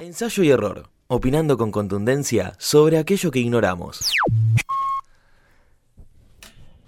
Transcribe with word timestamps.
Ensayo 0.00 0.42
y 0.42 0.50
error, 0.50 0.88
opinando 1.08 1.58
con 1.58 1.70
contundencia 1.70 2.54
sobre 2.58 2.96
aquello 2.96 3.30
que 3.30 3.38
ignoramos. 3.38 4.14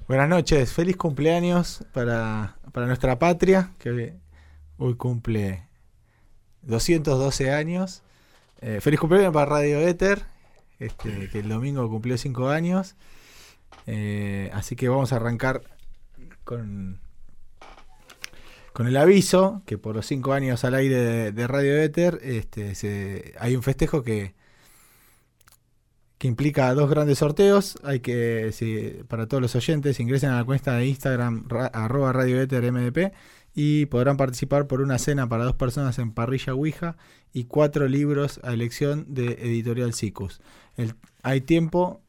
Buenas 0.09 0.31
noches, 0.31 0.73
feliz 0.73 0.97
cumpleaños 0.97 1.85
para, 1.93 2.57
para 2.73 2.87
nuestra 2.87 3.19
patria, 3.19 3.75
que 3.79 4.15
hoy 4.79 4.95
cumple 4.95 5.67
212 6.63 7.53
años. 7.53 8.03
Eh, 8.63 8.81
feliz 8.81 8.99
cumpleaños 8.99 9.35
para 9.35 9.45
Radio 9.45 9.81
Éter, 9.81 10.25
este, 10.79 11.29
que 11.29 11.41
el 11.41 11.51
domingo 11.51 11.87
cumplió 11.91 12.17
5 12.17 12.49
años. 12.49 12.97
Eh, 13.87 14.51
así 14.55 14.75
que 14.75 14.89
vamos 14.89 15.13
a 15.13 15.17
arrancar 15.17 15.61
con, 16.45 16.99
con 18.73 18.87
el 18.87 18.97
aviso 18.97 19.63
que 19.67 19.79
por 19.79 19.95
los 19.97 20.07
5 20.07 20.33
años 20.33 20.65
al 20.65 20.75
aire 20.75 21.33
de, 21.33 21.47
Radio 21.47 21.77
Éter 21.77 22.19
este, 22.23 22.75
se- 22.75 23.35
hay 23.39 23.57
un 23.57 23.63
festejo 23.63 24.03
que, 24.03 24.35
que 26.19 26.29
implica 26.29 26.73
dos 26.75 26.89
grandes 26.91 27.19
sorteos. 27.19 27.77
Hay 27.83 28.01
que, 28.01 29.05
para 29.09 29.27
todos 29.27 29.41
los 29.41 29.55
oyentes, 29.57 29.99
ingresen 30.01 30.31
a 30.31 30.37
la 30.37 30.45
cuenta 30.45 30.75
de 30.77 30.87
Instagram 30.87 31.47
Radio 31.49 32.47
MDP 32.73 33.13
y 33.55 33.87
podrán 33.87 34.17
participar 34.17 34.67
por 34.67 34.81
una 34.81 34.99
cena 34.99 35.29
para 35.29 35.45
dos 35.45 35.55
personas 35.57 35.99
en 35.99 36.13
Parrilla 36.13 36.55
Ouija 36.55 36.97
y 37.33 37.45
cuatro 37.45 37.87
libros 37.89 38.41
a 38.45 38.53
elección 38.53 39.05
de 39.09 39.33
Editorial 39.43 39.93
Cicus. 39.95 40.41
El- 40.77 40.95
hay 41.23 41.41
tiempo 41.43 42.01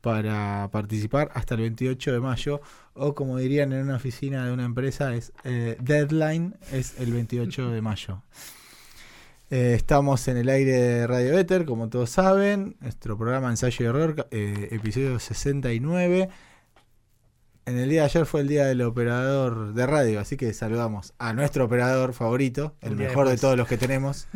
para 0.00 0.68
participar 0.70 1.30
hasta 1.34 1.54
el 1.54 1.62
28 1.62 2.12
de 2.12 2.20
mayo 2.20 2.60
o 2.94 3.14
como 3.14 3.38
dirían 3.38 3.72
en 3.72 3.82
una 3.82 3.96
oficina 3.96 4.46
de 4.46 4.52
una 4.52 4.64
empresa 4.64 5.14
es 5.14 5.32
eh, 5.44 5.76
deadline 5.80 6.54
es 6.72 6.98
el 6.98 7.12
28 7.12 7.70
de 7.70 7.82
mayo. 7.82 8.22
Eh, 9.50 9.72
estamos 9.74 10.28
en 10.28 10.36
el 10.36 10.48
aire 10.50 10.72
de 10.72 11.06
Radio 11.06 11.38
Éter, 11.38 11.64
como 11.64 11.88
todos 11.88 12.10
saben, 12.10 12.76
nuestro 12.80 13.16
programa 13.16 13.48
Ensayo 13.48 13.84
y 13.84 13.88
Error, 13.88 14.28
eh, 14.30 14.68
episodio 14.72 15.18
69. 15.18 16.28
En 17.64 17.78
el 17.78 17.88
día 17.88 18.00
de 18.00 18.06
ayer 18.06 18.26
fue 18.26 18.42
el 18.42 18.48
día 18.48 18.66
del 18.66 18.82
operador 18.82 19.72
de 19.72 19.86
radio, 19.86 20.20
así 20.20 20.36
que 20.36 20.52
saludamos 20.52 21.14
a 21.18 21.32
nuestro 21.32 21.64
operador 21.64 22.12
favorito, 22.12 22.74
el 22.82 22.96
mejor 22.96 23.24
de 23.24 23.32
después. 23.32 23.40
todos 23.40 23.56
los 23.56 23.68
que 23.68 23.78
tenemos, 23.78 24.26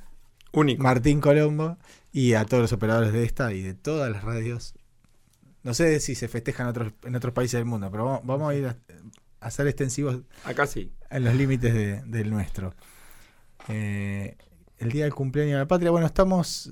Único. 0.52 0.82
Martín 0.82 1.20
Colombo, 1.20 1.76
y 2.12 2.34
a 2.34 2.44
todos 2.44 2.62
los 2.62 2.72
operadores 2.72 3.12
de 3.12 3.24
esta 3.24 3.52
y 3.52 3.62
de 3.62 3.74
todas 3.74 4.10
las 4.10 4.22
radios. 4.22 4.74
No 5.62 5.74
sé 5.74 6.00
si 6.00 6.14
se 6.14 6.28
festejan 6.28 6.66
en 6.66 6.70
otros, 6.70 6.92
en 7.04 7.14
otros 7.16 7.34
países 7.34 7.58
del 7.58 7.66
mundo, 7.66 7.90
pero 7.90 8.04
vamos, 8.06 8.20
vamos 8.24 8.50
a 8.50 8.54
ir 8.54 8.66
a, 8.66 8.76
a 9.40 9.50
ser 9.50 9.66
extensivos 9.66 10.20
Acá 10.44 10.66
sí. 10.66 10.92
en 11.10 11.24
los 11.24 11.34
límites 11.34 11.72
de- 11.74 12.02
del 12.02 12.30
nuestro. 12.30 12.74
Eh, 13.68 14.36
el 14.78 14.90
día 14.90 15.04
del 15.04 15.14
cumpleaños 15.14 15.52
de 15.54 15.58
la 15.58 15.68
patria, 15.68 15.90
bueno, 15.90 16.06
estamos 16.06 16.70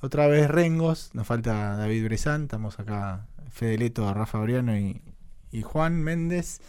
otra 0.00 0.26
vez 0.26 0.48
rengos, 0.50 1.10
nos 1.14 1.26
falta 1.26 1.76
David 1.76 2.04
Brezán, 2.04 2.42
estamos 2.42 2.78
acá 2.78 3.26
Fedeleto, 3.50 4.12
Rafa 4.12 4.38
Oriano 4.38 4.76
y, 4.76 5.00
y 5.50 5.62
Juan 5.62 6.02
Méndez. 6.02 6.60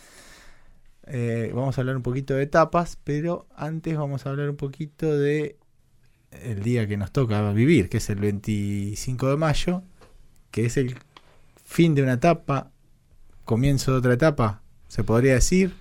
Eh, 1.07 1.51
vamos 1.53 1.77
a 1.77 1.81
hablar 1.81 1.97
un 1.97 2.03
poquito 2.03 2.33
de 2.33 2.43
etapas, 2.43 2.97
pero 3.03 3.47
antes 3.55 3.97
vamos 3.97 4.25
a 4.25 4.29
hablar 4.29 4.49
un 4.49 4.55
poquito 4.57 5.17
de 5.17 5.57
el 6.31 6.61
día 6.63 6.87
que 6.87 6.97
nos 6.97 7.11
toca 7.11 7.51
vivir, 7.51 7.89
que 7.89 7.97
es 7.97 8.09
el 8.09 8.19
25 8.19 9.29
de 9.29 9.37
mayo, 9.37 9.83
que 10.51 10.65
es 10.65 10.77
el 10.77 10.97
fin 11.67 11.93
de 11.93 12.01
una 12.01 12.13
etapa, 12.13 12.71
comienzo 13.43 13.91
de 13.91 13.97
otra 13.97 14.13
etapa, 14.13 14.61
se 14.87 15.03
podría 15.03 15.33
decir. 15.33 15.73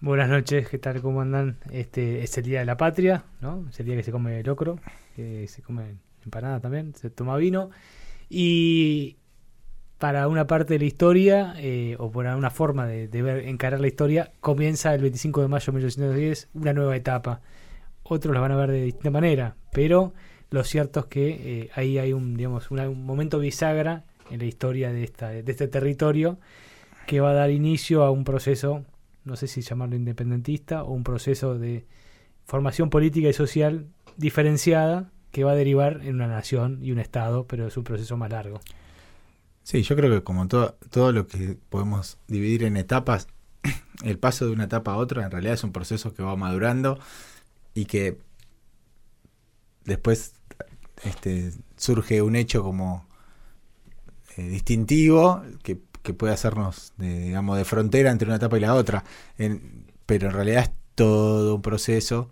Buenas 0.00 0.28
noches, 0.30 0.68
¿qué 0.68 0.78
tal? 0.78 1.02
¿Cómo 1.02 1.20
andan? 1.20 1.58
Este 1.72 2.22
es 2.22 2.38
el 2.38 2.44
Día 2.44 2.60
de 2.60 2.66
la 2.66 2.76
Patria, 2.76 3.24
¿no? 3.40 3.66
Es 3.68 3.80
el 3.80 3.86
día 3.86 3.96
que 3.96 4.04
se 4.04 4.12
come 4.12 4.42
locro, 4.44 4.78
que 5.16 5.48
se 5.48 5.60
come 5.60 5.96
empanada 6.24 6.60
también, 6.60 6.94
se 6.94 7.10
toma 7.10 7.36
vino. 7.36 7.70
Y 8.30 9.16
para 9.98 10.28
una 10.28 10.46
parte 10.46 10.74
de 10.74 10.78
la 10.78 10.84
historia, 10.84 11.54
eh, 11.58 11.96
o 11.98 12.10
por 12.12 12.24
una 12.24 12.50
forma 12.50 12.86
de, 12.86 13.08
ver, 13.22 13.48
encarar 13.48 13.80
la 13.80 13.88
historia, 13.88 14.30
comienza 14.40 14.94
el 14.94 15.02
25 15.02 15.42
de 15.42 15.48
mayo 15.48 15.66
de 15.66 15.72
1810 15.72 16.48
una 16.54 16.72
nueva 16.72 16.96
etapa. 16.96 17.40
Otros 18.04 18.32
la 18.32 18.40
van 18.40 18.52
a 18.52 18.56
ver 18.56 18.70
de 18.70 18.82
distinta 18.82 19.10
manera, 19.10 19.56
pero 19.72 20.14
lo 20.50 20.62
cierto 20.62 21.00
es 21.00 21.06
que 21.06 21.28
eh, 21.28 21.70
ahí 21.74 21.98
hay 21.98 22.12
un, 22.12 22.36
digamos, 22.36 22.70
un 22.70 23.04
momento 23.04 23.40
bisagra 23.40 24.04
en 24.30 24.38
la 24.38 24.44
historia 24.44 24.92
de, 24.92 25.04
esta, 25.04 25.28
de 25.28 25.50
este 25.50 25.68
territorio 25.68 26.38
que 27.06 27.20
va 27.20 27.30
a 27.30 27.34
dar 27.34 27.50
inicio 27.50 28.04
a 28.04 28.10
un 28.10 28.24
proceso 28.24 28.84
no 29.24 29.36
sé 29.36 29.46
si 29.46 29.62
llamarlo 29.62 29.96
independentista, 29.96 30.82
o 30.82 30.92
un 30.92 31.04
proceso 31.04 31.58
de 31.58 31.86
formación 32.44 32.90
política 32.90 33.28
y 33.28 33.32
social 33.32 33.86
diferenciada 34.16 35.10
que 35.30 35.44
va 35.44 35.52
a 35.52 35.54
derivar 35.54 36.00
en 36.02 36.16
una 36.16 36.26
nación 36.26 36.80
y 36.82 36.92
un 36.92 36.98
Estado, 36.98 37.46
pero 37.46 37.66
es 37.66 37.76
un 37.76 37.84
proceso 37.84 38.16
más 38.16 38.30
largo. 38.30 38.60
Sí, 39.62 39.82
yo 39.82 39.96
creo 39.96 40.10
que 40.10 40.24
como 40.24 40.48
todo, 40.48 40.76
todo 40.90 41.12
lo 41.12 41.26
que 41.26 41.56
podemos 41.68 42.18
dividir 42.26 42.64
en 42.64 42.76
etapas, 42.76 43.28
el 44.04 44.18
paso 44.18 44.46
de 44.46 44.52
una 44.52 44.64
etapa 44.64 44.92
a 44.92 44.96
otra 44.96 45.24
en 45.24 45.30
realidad 45.30 45.54
es 45.54 45.64
un 45.64 45.72
proceso 45.72 46.12
que 46.12 46.22
va 46.22 46.36
madurando 46.36 46.98
y 47.74 47.84
que 47.86 48.18
después 49.84 50.34
este, 51.04 51.52
surge 51.76 52.22
un 52.22 52.36
hecho 52.36 52.62
como 52.62 53.06
eh, 54.36 54.42
distintivo 54.48 55.42
que, 55.62 55.78
que 56.02 56.14
puede 56.14 56.32
hacernos 56.32 56.92
de, 56.96 57.18
digamos, 57.20 57.58
de 57.58 57.64
frontera 57.64 58.10
entre 58.10 58.26
una 58.26 58.36
etapa 58.36 58.56
y 58.56 58.60
la 58.60 58.74
otra. 58.74 59.04
En- 59.38 59.84
pero 60.06 60.28
en 60.28 60.32
realidad 60.34 60.62
es 60.64 60.70
todo 60.94 61.54
un 61.56 61.62
proceso. 61.62 62.30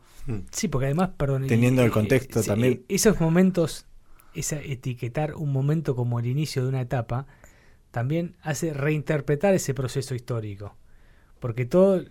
Sí, 0.50 0.68
porque 0.68 0.86
además, 0.86 1.10
perdón, 1.16 1.44
y- 1.44 1.48
Teniendo 1.48 1.82
el 1.82 1.88
y- 1.88 1.92
contexto 1.92 2.42
sí, 2.42 2.48
también. 2.48 2.84
Esos 2.88 3.20
momentos, 3.20 3.86
esa 4.34 4.60
etiquetar 4.60 5.34
un 5.34 5.52
momento 5.52 5.96
como 5.96 6.20
el 6.20 6.26
inicio 6.26 6.62
de 6.62 6.68
una 6.68 6.80
etapa, 6.80 7.26
también 7.90 8.36
hace 8.42 8.72
reinterpretar 8.72 9.54
ese 9.54 9.74
proceso 9.74 10.14
histórico. 10.14 10.76
Porque 11.40 11.64
todo, 11.64 12.04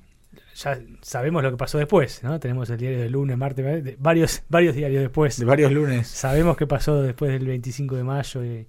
ya 0.55 0.81
sabemos 1.01 1.43
lo 1.43 1.51
que 1.51 1.57
pasó 1.57 1.77
después, 1.77 2.21
¿no? 2.23 2.39
Tenemos 2.39 2.69
el 2.71 2.77
diario 2.77 2.99
del 2.99 3.11
lunes, 3.11 3.37
martes, 3.37 3.83
de- 3.83 3.95
varios, 3.99 4.41
varios 4.49 4.75
diarios 4.75 5.01
después. 5.03 5.37
De 5.37 5.45
varios 5.45 5.71
lunes. 5.71 6.07
Sabemos 6.07 6.57
qué 6.57 6.67
pasó 6.67 7.01
después 7.01 7.31
del 7.31 7.45
25 7.47 7.95
de 7.95 8.03
mayo. 8.03 8.43
Y, 8.43 8.67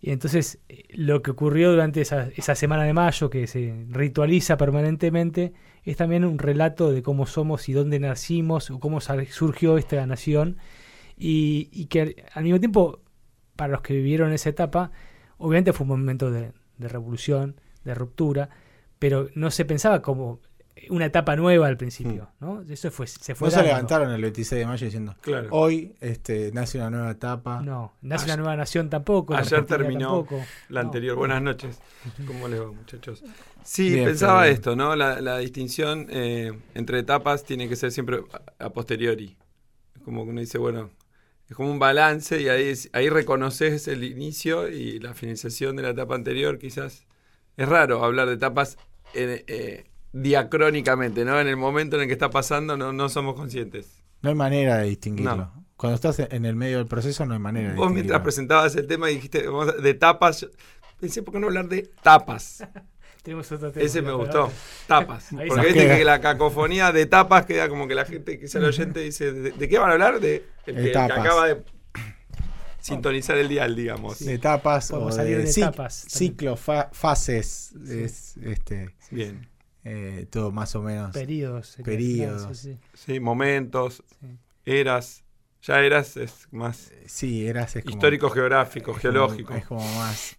y 0.00 0.12
entonces, 0.12 0.60
eh, 0.68 0.84
lo 0.90 1.22
que 1.22 1.32
ocurrió 1.32 1.70
durante 1.70 2.00
esa, 2.00 2.28
esa 2.36 2.54
semana 2.54 2.84
de 2.84 2.92
mayo, 2.92 3.30
que 3.30 3.46
se 3.46 3.86
ritualiza 3.88 4.56
permanentemente, 4.56 5.52
es 5.84 5.96
también 5.96 6.24
un 6.24 6.38
relato 6.38 6.92
de 6.92 7.02
cómo 7.02 7.26
somos 7.26 7.68
y 7.68 7.72
dónde 7.72 7.98
nacimos, 7.98 8.70
o 8.70 8.78
cómo 8.78 9.00
surgió 9.00 9.76
esta 9.76 10.04
nación. 10.06 10.58
Y, 11.16 11.68
y 11.72 11.86
que 11.86 12.00
al, 12.00 12.16
al 12.32 12.44
mismo 12.44 12.60
tiempo, 12.60 13.00
para 13.56 13.72
los 13.72 13.82
que 13.82 13.94
vivieron 13.94 14.32
esa 14.32 14.50
etapa, 14.50 14.92
obviamente 15.36 15.72
fue 15.72 15.84
un 15.84 15.90
momento 15.90 16.30
de, 16.30 16.52
de 16.76 16.88
revolución, 16.88 17.60
de 17.84 17.94
ruptura, 17.94 18.50
pero 18.98 19.28
no 19.34 19.50
se 19.50 19.64
pensaba 19.64 20.02
como 20.02 20.40
una 20.90 21.06
etapa 21.06 21.36
nueva 21.36 21.66
al 21.66 21.76
principio, 21.76 22.30
¿no? 22.40 22.62
Eso 22.68 22.90
fue, 22.90 23.06
se 23.06 23.34
fue 23.34 23.48
No 23.48 23.54
se 23.56 23.62
levantaron 23.62 24.10
el 24.12 24.20
26 24.22 24.60
de 24.60 24.66
mayo 24.66 24.84
diciendo, 24.84 25.14
Claro. 25.20 25.48
hoy 25.50 25.94
este, 26.00 26.50
nace 26.52 26.78
una 26.78 26.90
nueva 26.90 27.10
etapa. 27.10 27.60
No, 27.62 27.94
nace 28.02 28.24
una 28.26 28.36
nueva 28.36 28.56
nación 28.56 28.88
tampoco. 28.90 29.32
la 29.34 29.40
ayer 29.40 29.64
terminó 29.66 30.08
tampoco. 30.24 30.44
La 30.68 30.82
No. 30.82 30.88
anterior. 30.88 31.16
Buenas 31.16 31.42
noches. 31.42 31.80
¿Cómo 32.26 32.48
les 32.48 32.60
va, 32.60 32.72
muchachos? 32.72 33.22
Sí, 33.64 33.90
Bien, 33.90 34.04
pensaba 34.06 34.48
esto, 34.48 34.76
¿no? 34.76 34.96
La, 34.96 35.20
la 35.20 35.38
distinción 35.38 36.06
eh, 36.10 36.52
entre 36.74 36.98
etapas 37.00 37.44
tiene 37.44 37.68
que 37.68 37.76
ser 37.76 37.92
siempre 37.92 38.20
a, 38.58 38.64
a 38.66 38.70
posteriori. 38.70 39.36
Es 39.96 40.02
como 40.02 40.24
que 40.24 40.30
uno 40.30 40.40
dice, 40.40 40.58
bueno, 40.58 40.90
es 41.50 41.56
como 41.56 41.70
un 41.70 41.78
balance 41.78 42.40
y 42.40 42.48
ahí, 42.48 42.68
es- 42.68 42.88
ahí 42.92 43.08
reconoces 43.10 43.88
el 43.88 44.04
inicio 44.04 44.68
y 44.68 45.00
la 45.00 45.12
finalización 45.14 45.76
de 45.76 45.82
la 45.82 45.90
etapa 45.90 46.14
anterior. 46.14 46.58
Quizás 46.58 47.04
es 47.56 47.68
raro 47.68 48.04
hablar 48.04 48.28
de 48.28 48.34
etapas 48.34 48.78
eh, 49.14 49.44
eh, 49.48 49.84
diacrónicamente, 50.12 51.24
¿no? 51.24 51.40
En 51.40 51.46
el 51.48 51.56
momento 51.56 51.96
en 51.96 52.02
el 52.02 52.08
que 52.08 52.12
está 52.14 52.30
pasando 52.30 52.76
no, 52.76 52.92
no 52.92 53.08
somos 53.08 53.34
conscientes. 53.34 54.02
No 54.22 54.30
hay 54.30 54.34
manera 54.36 54.78
de 54.78 54.88
distinguirlo. 54.88 55.36
No. 55.36 55.64
Cuando 55.76 55.94
estás 55.94 56.18
en 56.18 56.44
el 56.44 56.56
medio 56.56 56.78
del 56.78 56.86
proceso 56.86 57.24
no 57.24 57.34
hay 57.34 57.38
manera 57.40 57.68
de 57.68 57.74
Vos 57.74 57.82
distinguirlo. 57.88 57.94
mientras 57.94 58.20
presentabas 58.22 58.74
el 58.76 58.86
tema 58.86 59.10
y 59.10 59.14
dijiste 59.16 59.46
vamos 59.46 59.68
a- 59.68 59.72
de 59.72 59.94
tapas, 59.94 60.40
yo 60.40 60.48
pensé, 60.98 61.22
¿por 61.22 61.34
qué 61.34 61.40
no 61.40 61.46
hablar 61.46 61.68
de 61.68 61.88
tapas? 62.02 62.64
Tenemos 63.22 63.50
otro 63.52 63.70
tema, 63.72 63.84
Ese 63.84 64.00
me 64.00 64.06
pero- 64.06 64.18
gustó. 64.18 64.50
Tapas. 64.86 65.32
Ahí 65.34 65.48
Porque 65.48 65.66
viste 65.66 65.80
queda. 65.84 65.96
que 65.98 66.04
la 66.04 66.20
cacofonía 66.20 66.92
de 66.92 67.04
tapas 67.06 67.44
queda 67.46 67.68
como 67.68 67.86
que 67.86 67.94
la 67.94 68.04
gente, 68.06 68.38
que 68.38 68.48
sea 68.48 68.60
el 68.60 68.66
oyente, 68.68 69.00
dice, 69.00 69.32
¿de, 69.32 69.50
de 69.52 69.68
qué 69.68 69.78
van 69.78 69.90
a 69.90 69.92
hablar? 69.92 70.18
De 70.20 70.44
el 70.66 70.74
que, 70.74 70.80
el 70.80 70.86
que 70.86 70.92
Tapas. 70.92 71.18
acaba 71.18 71.46
de 71.46 71.62
sintonizar 72.80 73.36
el 73.36 73.48
dial, 73.48 73.76
digamos. 73.76 74.18
de 74.20 74.34
etapas 74.34 74.90
o 74.92 75.12
salir 75.12 75.36
de, 75.38 75.44
de 75.44 75.50
cic- 75.50 75.62
etapas 75.68 76.02
también. 76.02 76.18
ciclos, 76.32 76.60
fa- 76.60 76.88
fases, 76.92 77.72
es 77.88 78.36
este 78.38 78.94
Bien. 79.10 79.48
Eh, 79.84 80.26
todo 80.30 80.52
más 80.52 80.74
o 80.76 80.82
menos. 80.82 81.12
Periodos. 81.12 81.76
Periodos. 81.84 82.56
sí, 82.58 82.72
sí. 82.74 82.78
Sí, 82.94 83.20
momentos, 83.20 84.02
Sí. 84.20 84.26
eras. 84.64 85.24
Ya 85.62 85.80
eras 85.80 86.16
es 86.16 86.46
más 86.52 86.92
Sí, 87.06 87.46
eras 87.46 87.74
es 87.76 87.82
como- 87.84 87.96
histórico, 87.96 88.30
geográfico, 88.30 88.92
es 88.92 88.98
como- 88.98 89.00
geológico. 89.00 89.54
es 89.54 89.66
como 89.66 89.80
más 89.96 90.36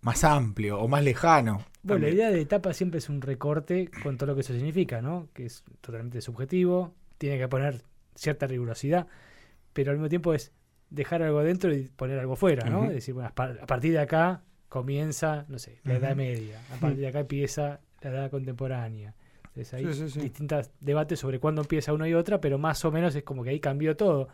más 0.00 0.22
amplio 0.22 0.78
o 0.78 0.86
más 0.86 1.02
lejano. 1.02 1.64
Bueno, 1.82 2.06
la 2.06 2.10
idea 2.12 2.30
de 2.30 2.40
etapa 2.40 2.72
siempre 2.72 2.98
es 2.98 3.08
un 3.08 3.20
recorte 3.20 3.90
con 4.02 4.16
todo 4.16 4.28
lo 4.28 4.34
que 4.36 4.42
eso 4.42 4.52
significa, 4.52 5.02
¿no? 5.02 5.28
Que 5.34 5.46
es 5.46 5.64
totalmente 5.80 6.20
subjetivo, 6.20 6.94
tiene 7.18 7.36
que 7.36 7.48
poner 7.48 7.82
cierta 8.14 8.46
rigurosidad, 8.46 9.08
pero 9.72 9.90
al 9.90 9.96
mismo 9.96 10.08
tiempo 10.08 10.34
es 10.34 10.52
dejar 10.90 11.22
algo 11.22 11.42
dentro 11.42 11.74
y 11.74 11.88
poner 11.88 12.18
algo 12.20 12.36
fuera, 12.36 12.68
¿no? 12.70 12.84
Es 12.84 12.90
decir, 12.94 13.12
bueno, 13.14 13.28
a 13.28 13.34
par- 13.34 13.58
a 13.60 13.66
partir 13.66 13.92
de 13.92 13.98
acá 13.98 14.42
comienza, 14.68 15.44
no 15.48 15.58
sé, 15.58 15.80
la 15.84 15.94
Edad. 15.94 16.14
Media, 16.14 16.60
a 16.72 16.76
partir 16.78 16.98
de 17.00 17.08
acá 17.08 17.20
empieza 17.20 17.80
la 18.02 18.10
Edad 18.10 18.30
Contemporánea. 18.30 19.14
Entonces 19.48 19.74
hay 19.74 19.84
Sí, 19.84 19.94
sí, 19.94 20.10
sí. 20.10 20.20
distintos 20.20 20.70
debates 20.80 21.18
sobre 21.20 21.40
cuándo 21.40 21.62
empieza 21.62 21.92
una 21.92 22.08
y 22.08 22.14
otra, 22.14 22.40
pero 22.40 22.58
más 22.58 22.84
o 22.84 22.92
menos 22.92 23.14
es 23.14 23.24
como 23.24 23.42
que 23.44 23.50
ahí 23.50 23.60
cambió 23.60 23.96
todo. 23.96 24.28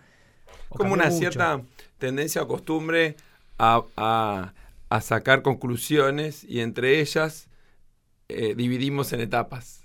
O 0.68 0.78
como 0.78 0.94
una 0.94 1.04
mucho. 1.04 1.18
cierta 1.18 1.62
tendencia 1.98 2.42
o 2.42 2.48
costumbre 2.48 3.16
a, 3.58 3.84
a- 3.96 4.54
a 4.90 5.00
sacar 5.00 5.42
conclusiones 5.42 6.44
y 6.44 6.60
entre 6.60 7.00
ellas 7.00 7.48
eh, 8.28 8.54
dividimos 8.56 9.12
en 9.12 9.20
etapas. 9.20 9.82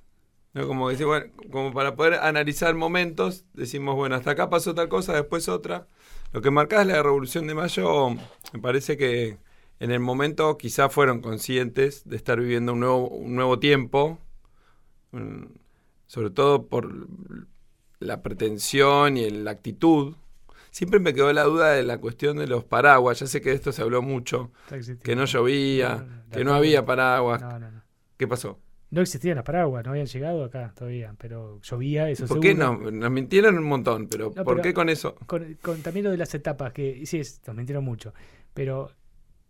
¿no? 0.54 0.68
Como, 0.68 0.90
decir, 0.90 1.06
bueno, 1.08 1.28
como 1.52 1.74
para 1.74 1.96
poder 1.96 2.16
analizar 2.16 2.76
momentos, 2.76 3.46
decimos, 3.54 3.96
bueno, 3.96 4.16
hasta 4.16 4.32
acá 4.32 4.50
pasó 4.50 4.76
tal 4.76 4.90
cosa, 4.90 5.14
después 5.16 5.50
otra. 5.50 5.88
Lo 6.34 6.42
que 6.42 6.52
marcás 6.52 6.86
la 6.88 7.04
Revolución 7.04 7.48
de 7.48 7.56
Mayo, 7.56 8.12
me 8.54 8.60
parece 8.62 8.98
que 8.98 9.38
en 9.80 9.92
el 9.92 10.00
momento 10.00 10.58
quizá 10.58 10.90
fueron 10.90 11.22
conscientes 11.22 12.08
de 12.08 12.16
estar 12.16 12.40
viviendo 12.40 12.74
un 12.74 12.80
nuevo, 12.82 13.08
un 13.10 13.36
nuevo 13.36 13.60
tiempo, 13.60 14.20
mm, 15.12 15.44
sobre 16.08 16.30
todo 16.32 16.68
por 16.68 17.08
la 18.00 18.22
pretensión 18.22 19.18
y 19.18 19.30
la 19.30 19.52
actitud. 19.52 20.16
Siempre 20.72 21.00
me 21.00 21.14
quedó 21.14 21.34
la 21.34 21.44
duda 21.44 21.72
de 21.72 21.84
la 21.84 21.98
cuestión 21.98 22.38
de 22.38 22.48
los 22.48 22.64
paraguas. 22.64 23.20
Ya 23.20 23.28
sé 23.28 23.42
que 23.42 23.50
de 23.50 23.56
esto 23.56 23.72
se 23.72 23.82
habló 23.82 24.02
mucho, 24.02 24.52
que 25.04 25.16
no 25.16 25.26
llovía, 25.26 25.96
No, 25.96 26.02
no, 26.06 26.16
no, 26.16 26.30
que 26.32 26.44
no 26.44 26.54
había 26.54 26.86
paraguas. 26.86 27.42
No. 27.42 27.82
¿Qué 28.18 28.28
pasó? 28.28 28.60
No 28.92 29.02
existían 29.02 29.36
las 29.36 29.46
paraguas, 29.46 29.86
no 29.86 29.92
habían 29.92 30.08
llegado 30.08 30.44
acá 30.44 30.74
todavía, 30.76 31.14
pero 31.18 31.60
llovía, 31.62 32.10
eso 32.10 32.26
¿Por 32.26 32.40
qué 32.40 32.56
no? 32.56 32.76
Nos 32.92 33.12
mintieron 33.12 33.58
un 33.58 33.66
montón, 33.66 34.08
pero 34.08 34.32
No, 34.36 34.44
¿por 34.44 34.56
pero- 34.56 34.62
qué 34.64 34.74
con 34.74 34.90
eso? 34.90 35.16
Con, 35.28 35.58
con 35.62 35.82
también 35.84 36.06
lo 36.06 36.12
de 36.12 36.18
las 36.18 36.34
etapas, 36.34 36.74
que 36.74 37.06
sí, 37.06 37.20
es- 37.20 37.40
nos 37.46 37.56
mintieron 37.56 37.84
mucho, 37.84 38.14
pero 38.54 38.92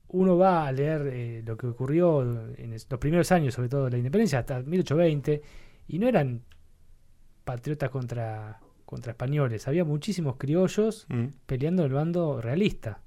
uno 0.10 0.38
va 0.38 0.68
a 0.68 0.72
leer 0.72 1.08
eh, 1.14 1.44
lo 1.46 1.56
que 1.58 1.68
ocurrió 1.68 2.22
en 2.58 2.72
los 2.72 2.86
primeros 3.00 3.32
años, 3.32 3.54
sobre 3.54 3.70
todo 3.70 3.86
de 3.86 3.92
la 3.92 3.98
independencia, 3.98 4.40
hasta 4.40 4.60
1820, 4.62 5.42
y 5.88 6.00
no 6.00 6.08
eran 6.08 6.42
patriotas 7.44 7.90
contra, 7.90 8.60
contra 8.86 9.12
españoles, 9.12 9.68
había 9.68 9.84
muchísimos 9.86 10.36
criollos 10.38 11.06
Mm. 11.10 11.26
peleando 11.46 11.86
el 11.86 11.94
bando 11.94 12.42
realista. 12.42 13.02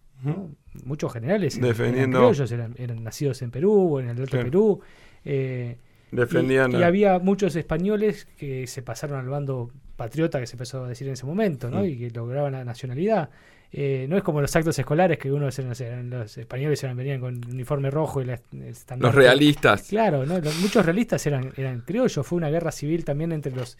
Muchos 0.84 1.12
generales 1.12 1.56
eran- 1.56 1.68
Defendiendo- 1.70 2.18
eran 2.18 2.30
criollos, 2.30 2.52
eran, 2.52 2.74
eran 2.78 3.02
nacidos 3.02 3.42
en 3.42 3.50
Perú 3.50 3.94
o 3.96 4.00
en 4.00 4.08
el 4.10 4.28
Claro. 4.28 4.44
Perú. 4.44 4.80
eh, 5.24 5.78
Defendían 6.12 6.72
y, 6.72 6.82
había 6.82 7.18
muchos 7.18 7.56
españoles 7.56 8.26
que 8.36 8.66
se 8.68 8.82
pasaron 8.82 9.18
al 9.18 9.28
bando 9.28 9.70
patriota, 9.96 10.38
que 10.40 10.46
se 10.46 10.54
empezó 10.54 10.84
a 10.84 10.88
decir 10.88 11.06
en 11.08 11.14
ese 11.14 11.26
momento, 11.26 11.70
¿no? 11.70 11.82
Mm. 11.82 11.86
Y 11.86 11.96
que 11.98 12.10
lograban 12.10 12.52
la 12.52 12.64
nacionalidad. 12.64 13.30
Eh, 13.74 14.06
no 14.06 14.18
es 14.18 14.22
como 14.22 14.42
los 14.42 14.54
actos 14.54 14.78
escolares 14.78 15.16
que 15.18 15.32
uno, 15.32 15.46
no 15.46 15.50
sé, 15.74 15.86
eran 15.86 16.10
los 16.10 16.36
españoles 16.36 16.82
eran, 16.84 16.94
venían 16.96 17.20
con 17.20 17.40
uniforme 17.48 17.90
rojo 17.90 18.20
y 18.20 18.26
la, 18.26 18.34
el 18.34 18.74
los 19.00 19.14
realistas. 19.14 19.88
Claro, 19.88 20.26
¿no? 20.26 20.38
Los- 20.40 20.58
muchos 20.60 20.84
realistas 20.84 21.26
eran, 21.26 21.52
eran 21.56 21.80
criollos. 21.80 22.26
Fue 22.26 22.36
una 22.36 22.50
guerra 22.50 22.70
civil 22.70 23.02
también 23.06 23.32
entre 23.32 23.50
los, 23.56 23.78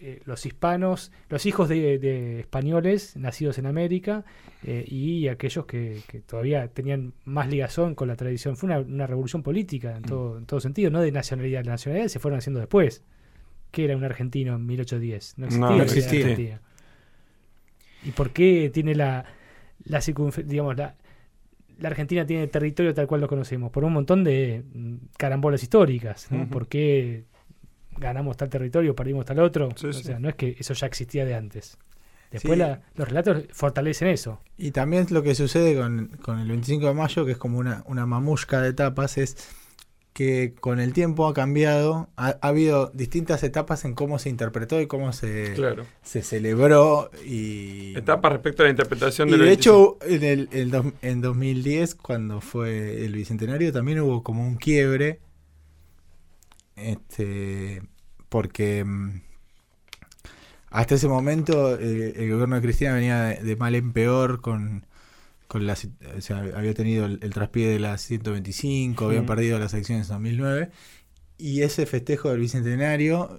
eh, 0.00 0.20
los 0.24 0.44
hispanos, 0.44 1.12
los 1.28 1.46
hijos 1.46 1.68
de, 1.68 2.00
de 2.00 2.40
españoles 2.40 3.16
nacidos 3.16 3.58
en 3.58 3.66
América 3.66 4.24
eh, 4.64 4.84
y 4.88 5.28
aquellos 5.28 5.66
que, 5.66 6.00
que 6.08 6.18
todavía 6.20 6.66
tenían 6.66 7.12
más 7.24 7.48
ligazón 7.48 7.94
con 7.94 8.08
la 8.08 8.16
tradición. 8.16 8.56
Fue 8.56 8.66
una, 8.66 8.80
una 8.80 9.06
revolución 9.06 9.44
política 9.44 9.96
en 9.96 10.02
todo, 10.02 10.36
en 10.38 10.46
todo 10.46 10.58
sentido, 10.58 10.90
no 10.90 11.00
de 11.00 11.12
nacionalidad. 11.12 11.64
La 11.64 11.70
nacionalidad 11.72 12.08
se 12.08 12.18
fueron 12.18 12.38
haciendo 12.38 12.58
después. 12.58 13.04
¿Qué 13.70 13.84
era 13.84 13.96
un 13.96 14.02
argentino 14.04 14.56
en 14.56 14.66
1810? 14.66 15.38
No 15.38 15.46
existía. 15.46 15.68
No, 15.70 15.76
no 15.76 15.82
existía. 15.84 16.60
¿Y 18.04 18.10
por 18.10 18.30
qué 18.30 18.70
tiene 18.72 18.94
la, 18.94 19.24
la 19.84 20.00
digamos, 20.44 20.76
la, 20.76 20.94
la 21.78 21.88
Argentina 21.88 22.26
tiene 22.26 22.46
territorio 22.48 22.94
tal 22.94 23.06
cual 23.06 23.20
lo 23.20 23.28
conocemos? 23.28 23.70
Por 23.70 23.84
un 23.84 23.92
montón 23.92 24.24
de 24.24 24.62
mm, 24.74 24.94
carambolas 25.16 25.62
históricas. 25.62 26.26
¿no? 26.30 26.48
¿Por 26.48 26.68
qué 26.68 27.24
ganamos 27.96 28.36
tal 28.36 28.48
territorio, 28.48 28.94
perdimos 28.94 29.24
tal 29.24 29.38
otro? 29.40 29.68
Sí, 29.76 29.86
o 29.88 29.92
sí. 29.92 30.02
sea, 30.04 30.18
no 30.18 30.28
es 30.28 30.34
que 30.34 30.56
eso 30.58 30.74
ya 30.74 30.86
existía 30.86 31.24
de 31.24 31.34
antes. 31.34 31.78
Después 32.30 32.54
Sí. 32.54 32.58
la- 32.60 32.80
los 32.94 33.06
relatos 33.08 33.44
fortalecen 33.52 34.08
eso. 34.08 34.40
Y 34.56 34.70
también 34.70 35.06
lo 35.10 35.22
que 35.22 35.34
sucede 35.34 35.76
con, 35.76 36.08
con 36.22 36.38
el 36.38 36.48
25 36.48 36.86
de 36.86 36.94
mayo, 36.94 37.26
que 37.26 37.32
es 37.32 37.38
como 37.38 37.58
una, 37.58 37.82
una 37.86 38.06
mamushka 38.06 38.60
de 38.62 38.70
etapas, 38.70 39.18
es 39.18 39.36
que 40.12 40.54
con 40.60 40.78
el 40.80 40.92
tiempo 40.92 41.26
ha 41.26 41.32
cambiado, 41.34 42.10
ha, 42.16 42.36
ha 42.42 42.48
habido 42.48 42.90
distintas 42.94 43.42
etapas 43.44 43.84
en 43.86 43.94
cómo 43.94 44.18
se 44.18 44.28
interpretó 44.28 44.80
y 44.80 44.86
cómo 44.86 45.12
se, 45.12 45.52
Claro. 45.54 45.86
se 46.02 46.22
celebró. 46.22 47.10
Y, 47.26 47.96
Etapa 47.96 48.28
respecto 48.28 48.62
a 48.62 48.66
la 48.66 48.70
interpretación 48.70 49.28
y 49.28 49.32
del 49.32 49.40
de 49.40 49.46
25. 49.46 49.98
hecho, 50.02 50.14
en, 50.24 50.48
el, 50.52 50.70
dos- 50.70 50.92
en 51.02 51.20
2010, 51.22 51.94
cuando 51.94 52.40
fue 52.42 53.04
el 53.04 53.14
bicentenario, 53.14 53.72
también 53.72 54.00
hubo 54.00 54.22
como 54.22 54.46
un 54.46 54.56
quiebre. 54.56 55.20
Este, 56.76 57.82
porque 58.28 58.84
mm, 58.84 59.20
hasta 60.70 60.94
ese 60.94 61.08
momento 61.08 61.78
eh, 61.78 62.14
el 62.16 62.30
gobierno 62.30 62.56
de 62.56 62.62
Cristina 62.62 62.94
venía 62.94 63.22
de, 63.24 63.36
de 63.42 63.56
mal 63.56 63.74
en 63.74 63.92
peor 63.92 64.40
con, 64.40 64.86
con 65.52 65.66
la, 65.66 65.74
sit- 65.76 65.92
o 66.16 66.20
sea, 66.22 66.38
había 66.38 66.72
tenido 66.72 67.04
el, 67.04 67.18
el 67.22 67.30
traspié 67.34 67.68
de 67.68 67.78
las 67.78 68.00
125, 68.00 69.04
habían 69.04 69.24
Mm. 69.24 69.26
perdido 69.26 69.58
las 69.58 69.74
elecciones 69.74 70.06
en 70.08 70.14
2009 70.14 70.70
y 71.36 71.60
ese 71.60 71.84
festejo 71.84 72.30
del 72.30 72.40
bicentenario 72.40 73.38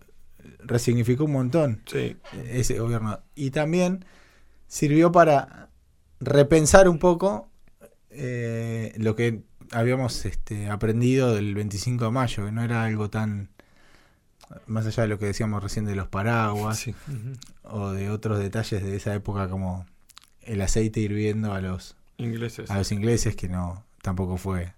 resignificó 0.59 1.25
un 1.25 1.31
montón 1.31 1.81
Sí. 1.87 2.15
ese 2.51 2.77
gobierno. 2.77 3.19
Y 3.33 3.49
también 3.49 4.05
sirvió 4.67 5.11
para 5.11 5.69
repensar 6.19 6.87
un 6.87 6.99
poco 6.99 7.49
eh, 8.11 8.93
lo 8.97 9.15
que 9.15 9.41
habíamos 9.71 10.23
este, 10.25 10.69
aprendido 10.69 11.33
del 11.33 11.55
25 11.55 12.05
de 12.05 12.11
mayo, 12.11 12.45
que 12.45 12.51
no 12.51 12.63
era 12.63 12.83
algo 12.83 13.09
tan, 13.09 13.49
más 14.67 14.85
allá 14.85 15.01
de 15.03 15.09
lo 15.09 15.17
que 15.17 15.25
decíamos 15.25 15.63
recién 15.63 15.85
de 15.85 15.95
los 15.95 16.07
paraguas 16.09 16.77
Sí. 16.77 16.93
O 17.63 17.89
de 17.91 18.11
otros 18.11 18.37
detalles 18.37 18.83
de 18.83 18.95
esa 18.97 19.15
época 19.15 19.49
como 19.49 19.87
el 20.41 20.61
aceite 20.61 20.99
hirviendo 20.99 21.53
a 21.53 21.61
los, 21.61 21.95
Ingleses. 22.17 22.69
a 22.69 22.77
los 22.77 22.91
ingleses, 22.91 23.35
que 23.35 23.49
no, 23.49 23.83
tampoco 24.01 24.37
fue, 24.37 24.73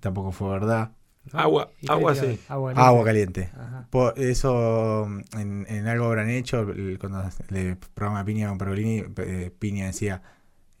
tampoco 0.00 0.32
fue 0.32 0.50
verdad. 0.50 0.92
Agua, 1.32 1.70
¿Y 1.80 1.86
qué 1.86 1.92
agua 1.92 2.14
sí. 2.14 2.38
Agua, 2.48 2.72
Agua 2.76 3.04
caliente. 3.04 3.50
Ajá. 3.58 3.86
Por 3.90 4.16
eso, 4.18 5.06
en, 5.36 5.66
en 5.68 5.88
algo 5.88 6.04
habrán 6.06 6.30
hecho, 6.30 6.60
el- 6.70 6.98
cuando 7.00 7.24
el 7.50 7.76
programa 7.94 8.24
Piña 8.24 8.48
con 8.48 8.58
Pergolini, 8.58 9.02
eh, 9.16 9.50
Piña 9.58 9.86
decía, 9.86 10.22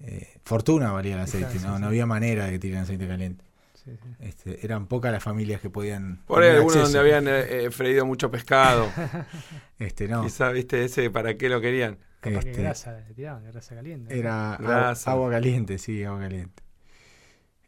eh, 0.00 0.38
fortuna 0.44 0.92
valía 0.92 1.14
el 1.14 1.20
aceite, 1.22 1.58
sí, 1.58 1.66
¿no? 1.66 1.74
sí. 1.76 1.80
no 1.80 1.88
había 1.88 2.06
manera 2.06 2.44
de 2.46 2.52
que 2.52 2.58
tiren 2.60 2.78
aceite 2.80 3.08
caliente. 3.08 3.44
Sí. 3.74 3.90
Este, 4.20 4.64
eran 4.64 4.86
pocas 4.86 5.10
las 5.12 5.22
familias 5.22 5.60
que 5.60 5.70
podían... 5.70 6.20
Por 6.26 6.42
ahí 6.42 6.50
algunos 6.56 6.82
donde 6.82 6.98
habían 6.98 7.24
eh, 7.28 7.68
freído 7.72 8.04
mucho 8.06 8.30
pescado. 8.30 8.88
Este, 9.78 10.08
no, 10.08 10.22
Quizá, 10.22 10.50
viste, 10.50 10.84
ese, 10.84 11.10
¿para 11.10 11.36
qué 11.36 11.48
lo 11.50 11.60
querían? 11.60 11.98
Capaz 12.30 12.44
que 12.44 12.50
Este, 12.50 12.62
grasa, 12.62 12.92
le 13.08 13.14
tiraban 13.14 13.44
grasa 13.44 13.74
caliente. 13.74 14.14
¿no? 14.14 14.20
era 14.20 14.54
agua, 14.54 14.66
Grasa. 14.68 15.10
agua 15.12 15.30
caliente, 15.30 15.78
sí, 15.78 16.02
agua 16.04 16.20
caliente. 16.20 16.62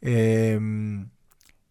Em, 0.01 1.09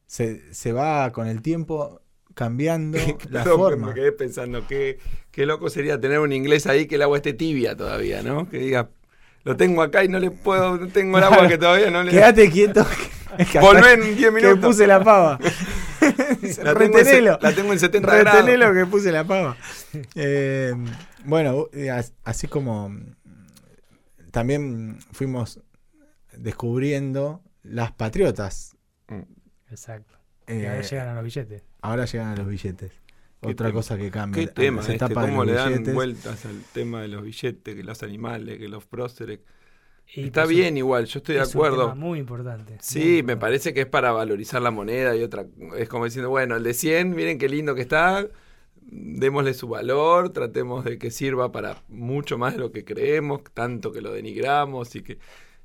se, 0.06 0.52
se 0.54 0.72
va 0.72 1.10
con 1.12 1.26
el 1.28 1.42
tiempo 1.42 2.00
cambiando 2.34 2.98
la 3.30 3.42
Perdón, 3.44 3.58
forma. 3.58 3.86
Me 3.88 3.94
quedé 3.94 4.12
pensando, 4.12 4.66
qué, 4.66 4.98
qué 5.30 5.46
loco 5.46 5.70
sería 5.70 6.00
tener 6.00 6.20
un 6.20 6.32
inglés 6.32 6.66
ahí 6.66 6.86
que 6.86 6.96
el 6.96 7.02
agua 7.02 7.16
esté 7.18 7.32
tibia 7.32 7.76
todavía, 7.76 8.22
¿no? 8.22 8.48
Que 8.48 8.58
diga, 8.58 8.90
lo 9.44 9.56
tengo 9.56 9.82
acá 9.82 10.04
y 10.04 10.08
no 10.08 10.18
le 10.18 10.30
puedo, 10.30 10.76
no 10.76 10.88
tengo 10.88 11.18
el 11.18 11.24
agua 11.24 11.48
que 11.48 11.58
todavía 11.58 11.90
no 11.90 12.02
le... 12.02 12.10
Quédate 12.10 12.50
quieto. 12.50 12.86
que 13.52 13.58
Volvé 13.60 13.94
en 13.94 14.00
10 14.02 14.16
que 14.18 14.30
minutos. 14.30 14.58
puse 14.66 14.86
la 14.86 15.02
pava. 15.02 15.38
la, 16.62 16.74
tengo 16.74 16.98
en, 16.98 17.24
la 17.24 17.52
tengo 17.54 17.72
en 17.72 17.78
70 17.78 18.16
grados. 18.16 18.40
Retenelo 18.44 18.72
que 18.74 18.86
puse 18.86 19.10
la 19.12 19.24
pava. 19.24 19.56
Eh, 20.14 20.74
bueno, 21.24 21.66
eh, 21.72 21.90
as- 21.90 22.12
así 22.24 22.46
como 22.46 22.88
mm, 22.90 23.14
también 24.30 24.98
fuimos 25.12 25.60
descubriendo 26.36 27.42
las 27.62 27.92
patriotas. 27.92 28.76
Exacto. 29.70 30.14
Eh, 30.46 30.60
y 30.62 30.66
ahora 30.66 30.80
llegan 30.82 31.08
a 31.08 31.14
los 31.14 31.24
billetes. 31.24 31.62
ahora 31.82 32.04
llegan 32.06 32.28
a 32.28 32.36
los 32.36 32.46
billetes. 32.48 32.92
Otra 33.40 33.70
cosa 33.72 33.96
que 33.96 34.10
cambia. 34.10 34.44
Qué 34.46 34.50
tema 34.52 34.80
este, 34.82 35.14
cómo 35.14 35.44
los 35.44 35.46
le 35.46 35.52
dan 35.52 35.68
billetes. 35.72 35.94
vueltas 35.94 36.44
al 36.46 36.60
tema 36.72 37.02
de 37.02 37.08
los 37.08 37.22
billetes, 37.22 37.74
que 37.74 37.84
los 37.84 38.02
animales, 38.02 38.58
que 38.58 38.68
los 38.68 38.84
próceres. 38.86 39.40
Y 40.14 40.24
Está 40.24 40.44
su- 40.44 40.48
bien 40.50 40.76
igual, 40.76 41.04
yo 41.04 41.18
estoy 41.18 41.36
de 41.36 41.42
es 41.42 41.54
un 41.54 41.60
acuerdo. 41.60 41.82
tema 41.90 41.94
muy 41.94 42.18
importante. 42.18 42.72
muy 42.72 42.78
Sí, 42.82 42.98
me 42.98 43.04
importante. 43.18 43.36
parece 43.36 43.74
que 43.74 43.82
es 43.82 43.86
para 43.86 44.10
valorizar 44.10 44.60
la 44.62 44.70
moneda 44.70 45.14
y 45.14 45.22
otra. 45.22 45.46
Es 45.76 45.88
como 45.88 46.06
diciendo, 46.06 46.30
bueno, 46.30 46.56
el 46.56 46.64
de 46.64 46.74
100, 46.74 47.14
miren 47.14 47.38
qué 47.38 47.48
lindo 47.48 47.74
que 47.74 47.82
está, 47.82 48.26
démosle 48.90 49.54
su 49.54 49.68
valor, 49.68 50.30
tratemos 50.30 50.84
de 50.84 50.98
que 50.98 51.10
sirva 51.10 51.52
para 51.52 51.82
mucho 51.88 52.38
más 52.38 52.54
de 52.54 52.60
lo 52.60 52.72
que 52.72 52.84
creemos, 52.84 53.42
tanto 53.54 53.92
que 53.92 54.00
lo 54.00 54.12
denigramos 54.12 54.94
y 54.96 55.02
que 55.02 55.18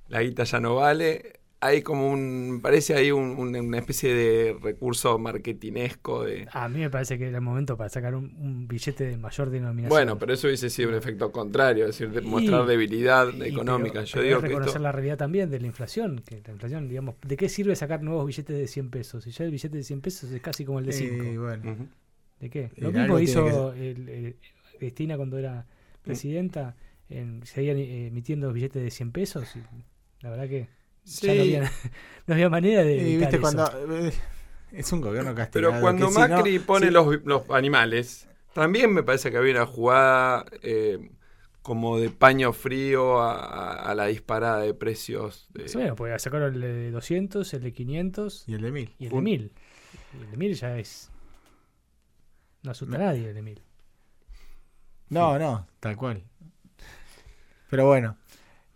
la 0.09 0.21
guita 0.21 0.43
ya 0.43 0.59
no 0.59 0.75
vale. 0.75 1.39
hay 1.65 1.81
como 1.81 2.11
un, 2.11 2.59
parece 2.61 2.93
ahí 2.93 3.09
un- 3.11 3.37
un- 3.39 3.55
una 3.55 3.77
especie 3.77 4.13
de 4.13 4.57
recurso 4.61 5.17
marketinesco 5.17 6.25
de... 6.25 6.45
A 6.51 6.67
mí 6.67 6.79
me 6.79 6.89
parece 6.89 7.17
que 7.17 7.29
era 7.29 7.37
el 7.37 7.41
momento 7.41 7.77
para 7.77 7.89
sacar 7.89 8.15
un, 8.15 8.35
un 8.37 8.67
billete 8.67 9.05
de 9.05 9.15
mayor 9.17 9.49
denominación. 9.49 9.87
Bueno, 9.89 10.19
pero 10.19 10.33
eso 10.33 10.47
hubiese 10.47 10.69
sido 10.69 10.89
un 10.89 10.95
efecto 10.95 11.31
contrario, 11.31 11.85
es 11.85 11.97
decir, 11.97 12.09
de 12.11 12.21
Y- 12.21 12.29
mostrar 12.29 12.65
debilidad 12.65 13.29
Y, 13.33 13.43
económica. 13.43 13.93
pero- 14.01 14.05
Yo 14.05 14.11
pero 14.15 14.23
digo 14.25 14.35
es 14.37 14.41
que 14.41 14.47
reconocer 14.49 14.69
esto... 14.71 14.79
la 14.83 14.91
realidad 14.91 15.17
también 15.17 15.49
de 15.49 15.61
la 15.61 15.67
inflación, 15.67 16.21
que 16.27 16.41
la 16.45 16.51
inflación, 16.51 16.89
digamos, 16.89 17.15
¿de 17.25 17.37
qué 17.37 17.47
sirve 17.47 17.77
sacar 17.77 18.03
nuevos 18.03 18.25
billetes 18.27 18.57
de 18.57 18.67
100 18.67 18.89
pesos? 18.89 19.23
Si 19.23 19.31
ya 19.31 19.45
el 19.45 19.51
billete 19.51 19.77
de 19.77 19.83
100 19.83 20.01
pesos 20.01 20.31
es 20.33 20.41
casi 20.41 20.65
como 20.65 20.79
el 20.79 20.85
de 20.87 20.91
5. 20.91 21.23
Y 21.23 21.37
bueno, 21.37 21.71
Ujú. 21.71 21.87
¿De 22.43 22.49
qué? 22.49 22.71
Y 22.75 22.81
Lo 22.81 22.91
mismo 22.91 23.19
hizo 23.19 23.71
el- 23.71 24.09
el- 24.09 24.35
Cristina 24.77 25.15
cuando 25.15 25.37
era 25.37 25.65
presidenta, 26.01 26.75
en, 27.09 27.45
seguían 27.45 27.77
eh, 27.77 28.07
emitiendo 28.07 28.51
billetes 28.51 28.83
de 28.83 28.91
100 28.91 29.13
pesos 29.13 29.55
y 29.55 29.59
la 30.21 30.29
verdad 30.29 30.49
que 30.49 30.67
Sí, 31.05 31.27
ya 31.27 31.35
no 31.35 31.41
había, 31.41 31.61
no 32.27 32.33
había 32.33 32.49
manera 32.49 32.83
de 32.83 32.95
y 32.97 33.15
viste 33.17 33.35
eso. 33.37 33.41
cuando 33.41 33.65
eh, 33.95 34.11
es 34.73 34.91
un 34.91 34.99
gobierno 34.99 35.33
castigado. 35.33 35.71
pero 35.71 35.81
cuando 35.81 36.07
que 36.07 36.13
si 36.13 36.19
no- 36.19 36.27
Macri 36.27 36.59
pone 36.59 36.91
los, 36.91 37.23
los 37.23 37.49
animales, 37.49 38.27
también 38.53 38.93
me 38.93 39.03
parece 39.03 39.31
que 39.31 39.37
había 39.37 39.53
una 39.53 39.65
jugada 39.65 40.45
eh, 40.61 41.11
como 41.61 41.97
de 41.97 42.09
paño 42.09 42.51
frío 42.51 43.21
a, 43.21 43.35
a- 43.35 43.91
a 43.91 43.95
la 43.95 44.07
disparada 44.07 44.59
de 44.59 44.73
precios. 44.73 45.47
de- 45.53 45.69
Sí, 45.69 45.77
bueno, 45.77 45.95
pues 45.95 46.21
sacaron 46.21 46.55
el 46.55 46.59
de 46.59 46.91
200, 46.91 47.53
el 47.53 47.61
de 47.63 47.71
500 47.71 48.43
y 48.49 48.53
el 48.55 48.61
de 48.63 48.71
mil. 48.73 48.93
y 48.99 49.05
el 49.05 49.11
de 49.11 49.15
Un- 49.17 49.23
1000. 49.23 49.51
Y 50.19 50.23
el 50.25 50.31
de 50.31 50.37
1000 50.37 50.53
ya 50.55 50.77
es... 50.77 51.09
No 52.63 52.71
asusta 52.71 52.95
a 52.95 52.99
nadie 52.99 53.29
el 53.29 53.35
de 53.35 53.41
1000. 53.41 53.61
No, 55.09 55.37
no, 55.37 55.67
tal 55.79 55.95
cual. 55.95 56.23
Pero 57.69 57.85
bueno, 57.87 58.17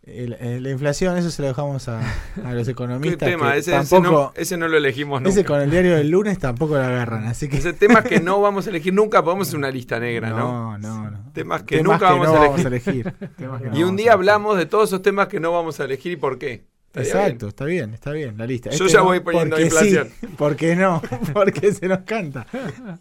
el- 0.04 0.34
el- 0.34 0.64
la 0.64 0.70
inflación, 0.72 1.18
eso 1.18 1.30
se 1.32 1.42
lo 1.42 1.48
dejamos 1.50 1.88
a, 1.88 2.00
a 2.44 2.54
los 2.54 2.66
¿Qué 2.66 2.72
economistas. 2.72 3.30
tema? 3.30 3.54
que 3.54 3.60
Ese, 3.60 3.76
ese 3.76 3.90
tampoco, 3.96 4.12
no, 4.12 4.34
ese 4.36 4.58
no 4.58 4.68
lo 4.68 4.78
elegimos 4.78 5.22
nunca. 5.22 5.30
ese 5.32 5.46
con 5.46 5.62
el 5.62 5.70
diario 5.70 5.96
del 5.96 6.10
lunes 6.10 6.38
tampoco 6.40 6.76
lo 6.76 6.84
agarran, 6.84 7.26
así 7.28 7.48
que. 7.48 7.58
Ese 7.58 7.74
tema 7.74 8.04
que 8.04 8.20
no 8.20 8.42
vamos 8.42 8.68
a 8.68 8.70
elegir 8.70 8.94
nunca, 8.94 9.24
podemos 9.24 9.48
hacer 9.48 9.58
una 9.58 9.72
lista 9.72 10.00
negra, 10.00 10.30
¿no? 10.30 10.78
no, 10.78 10.78
no, 10.78 11.12
no. 11.12 11.32
Temas 11.34 11.64
que 11.64 11.78
Temas 11.78 11.94
nunca 11.94 12.12
vamos, 12.12 12.28
no 12.28 12.54
a 12.66 12.68
elegir. 12.68 13.14
Temas 13.38 13.62
que 13.62 13.70
no 13.70 13.78
Y 13.78 13.84
un 13.84 13.96
día 13.96 14.14
hablamos 14.14 14.58
de 14.58 14.66
todos 14.66 14.90
esos 14.90 15.02
temas 15.02 15.28
que 15.28 15.40
no 15.40 15.52
vamos 15.52 15.80
a 15.80 15.86
elegir 15.86 16.12
y 16.14 16.16
por 16.18 16.38
qué. 16.38 16.66
Exacto, 16.94 17.46
bien. 17.46 17.50
está 17.50 17.66
bien, 17.66 17.94
está 17.94 18.12
bien, 18.12 18.38
la 18.40 18.48
lista. 18.48 18.72
Yo 18.72 18.88
ya 18.88 19.00
no, 19.00 19.06
voy 19.06 19.20
poniendo 19.20 19.56
porque 19.56 19.66
inflación. 19.66 20.08
Sí, 20.20 20.28
porque 20.36 20.76
no, 20.76 21.00
porque 21.34 21.72
se 21.72 21.88
nos 21.88 22.00
canta. 22.00 22.48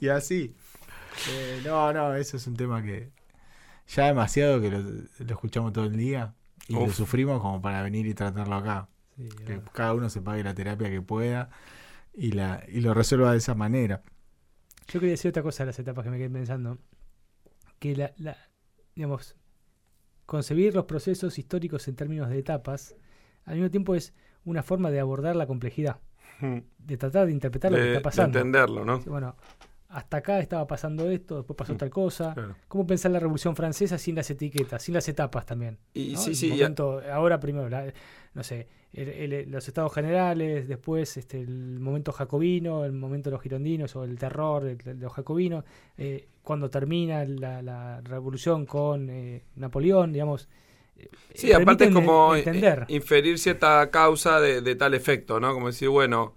Y 0.01 0.09
así. 0.09 0.55
Eh, 1.27 1.61
no, 1.63 1.93
no, 1.93 2.15
eso 2.15 2.37
es 2.37 2.47
un 2.47 2.57
tema 2.57 2.83
que 2.83 3.13
ya 3.89 4.07
demasiado 4.07 4.61
que 4.61 4.71
lo, 4.71 4.81
lo 4.81 5.07
escuchamos 5.35 5.73
todo 5.73 5.87
el 5.87 5.97
día 5.97 6.35
y 6.69 6.81
lo 6.81 6.93
Uf. 6.93 6.95
sufrimos 6.95 7.41
como 7.43 7.63
para 7.63 7.83
venir 7.83 8.07
y 8.07 8.15
tratarlo 8.15 8.57
acá. 8.57 8.89
Sí, 9.17 9.33
Que 9.47 9.61
cada 9.73 9.95
uno 9.95 10.11
se 10.11 10.23
pague 10.23 10.45
la 10.45 10.55
terapia 10.55 10.91
que 10.91 11.03
pueda 11.03 11.51
y, 12.15 12.33
la, 12.33 12.65
y 12.69 12.81
lo 12.83 12.95
resuelva 12.95 13.33
de 13.33 13.39
esa 13.39 13.55
manera. 13.57 14.03
Yo 14.89 15.01
quería 15.01 15.13
decir 15.13 15.29
otra 15.31 15.43
cosa 15.43 15.63
de 15.65 15.67
las 15.69 15.79
etapas 15.79 16.05
que 16.05 16.11
me 16.11 16.19
quedé 16.19 16.31
pensando. 16.31 16.79
Que 17.79 17.97
la, 17.97 18.13
la- 18.19 18.37
digamos, 18.95 19.37
concebir 20.27 20.75
los 20.75 20.87
procesos 20.87 21.39
históricos 21.39 21.89
en 21.89 21.97
términos 21.97 22.31
de 22.31 22.39
etapas, 22.39 22.97
al 23.47 23.57
mismo 23.57 23.71
tiempo 23.71 23.95
es 23.97 24.15
una 24.45 24.63
forma 24.63 24.91
de 24.91 25.01
abordar 25.01 25.37
la 25.37 25.47
complejidad, 25.47 26.01
de 26.79 26.97
tratar 26.99 27.27
de 27.27 27.33
interpretar 27.33 27.73
lo 27.73 27.81
que 27.81 27.87
De, 27.87 27.87
está 27.87 28.03
de 28.13 28.23
pasando. 28.23 28.23
entenderlo, 28.23 28.85
¿no? 28.85 29.05
Sí, 29.05 29.11
Bueno, 29.11 29.37
hasta 29.89 30.17
acá 30.19 30.41
estaba 30.41 30.67
pasando 30.67 31.09
esto, 31.11 31.37
después 31.39 31.57
pasó 31.57 31.75
Mm, 31.75 31.79
tal 31.79 31.91
cosa. 31.91 32.35
Claro. 32.35 32.57
¿Cómo 32.69 32.87
pensar 32.87 33.11
la 33.13 33.21
Revolución 33.21 33.55
Francesa 33.57 33.99
sin 33.99 34.15
las 34.17 34.29
etiquetas, 34.31 34.83
sin 34.83 34.95
las 34.95 35.09
etapas 35.09 35.47
también? 35.47 35.79
Y 35.95 36.13
¿no? 36.15 36.19
sí, 36.19 36.35
sí, 36.35 36.47
y- 36.49 36.51
momento- 36.51 37.01
ahora 37.13 37.39
primero, 37.41 37.69
la- 37.69 37.93
no 38.35 38.43
sé, 38.43 38.67
el- 38.93 39.33
el- 39.33 39.51
los 39.51 39.67
estados 39.69 39.93
generales, 39.95 40.69
después 40.69 41.17
este, 41.17 41.41
el 41.41 41.79
momento 41.81 42.13
jacobino, 42.13 42.85
el 42.85 42.93
momento 42.93 43.31
de 43.31 43.35
los 43.35 43.43
girondinos 43.43 43.95
o 43.97 44.05
el 44.05 44.19
terror 44.19 44.65
de, 44.65 44.77
de 44.77 44.95
los 44.95 45.13
jacobinos, 45.13 45.65
eh, 45.99 46.29
cuando 46.43 46.69
termina 46.71 47.25
la, 47.25 47.63
la 47.63 48.01
revolución 48.03 48.67
con 48.67 49.09
eh, 49.11 49.43
Napoleón, 49.57 50.13
digamos. 50.13 50.49
Sí, 51.35 51.53
aparte 51.53 51.85
es 51.87 51.91
como 51.95 52.33
en- 52.35 52.39
entender. 52.39 52.87
inferir 52.89 53.39
cierta 53.39 53.91
causa 53.91 54.41
de, 54.41 54.63
de 54.63 54.75
tal 54.77 54.95
efecto, 54.95 55.39
¿no? 55.41 55.53
Como 55.53 55.67
decir, 55.67 55.91
bueno, 55.91 56.35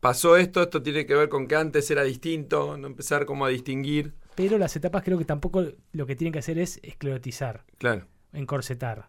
pasó 0.00 0.36
esto, 0.36 0.62
esto 0.62 0.82
tiene 0.82 1.06
que 1.06 1.14
ver 1.14 1.28
con 1.28 1.46
que 1.46 1.56
antes 1.56 1.90
era 1.90 2.02
distinto, 2.04 2.76
no 2.76 2.86
empezar 2.86 3.26
como 3.26 3.44
a 3.44 3.48
distinguir. 3.48 4.14
Pero 4.34 4.58
las 4.58 4.74
etapas 4.76 5.02
creo 5.02 5.18
que 5.18 5.24
tampoco 5.24 5.64
lo 5.92 6.06
que 6.06 6.14
tienen 6.16 6.32
que 6.32 6.38
hacer 6.38 6.58
es 6.58 6.78
esclerotizar, 6.82 7.64
Claro, 7.78 8.06
encorsetar. 8.32 9.08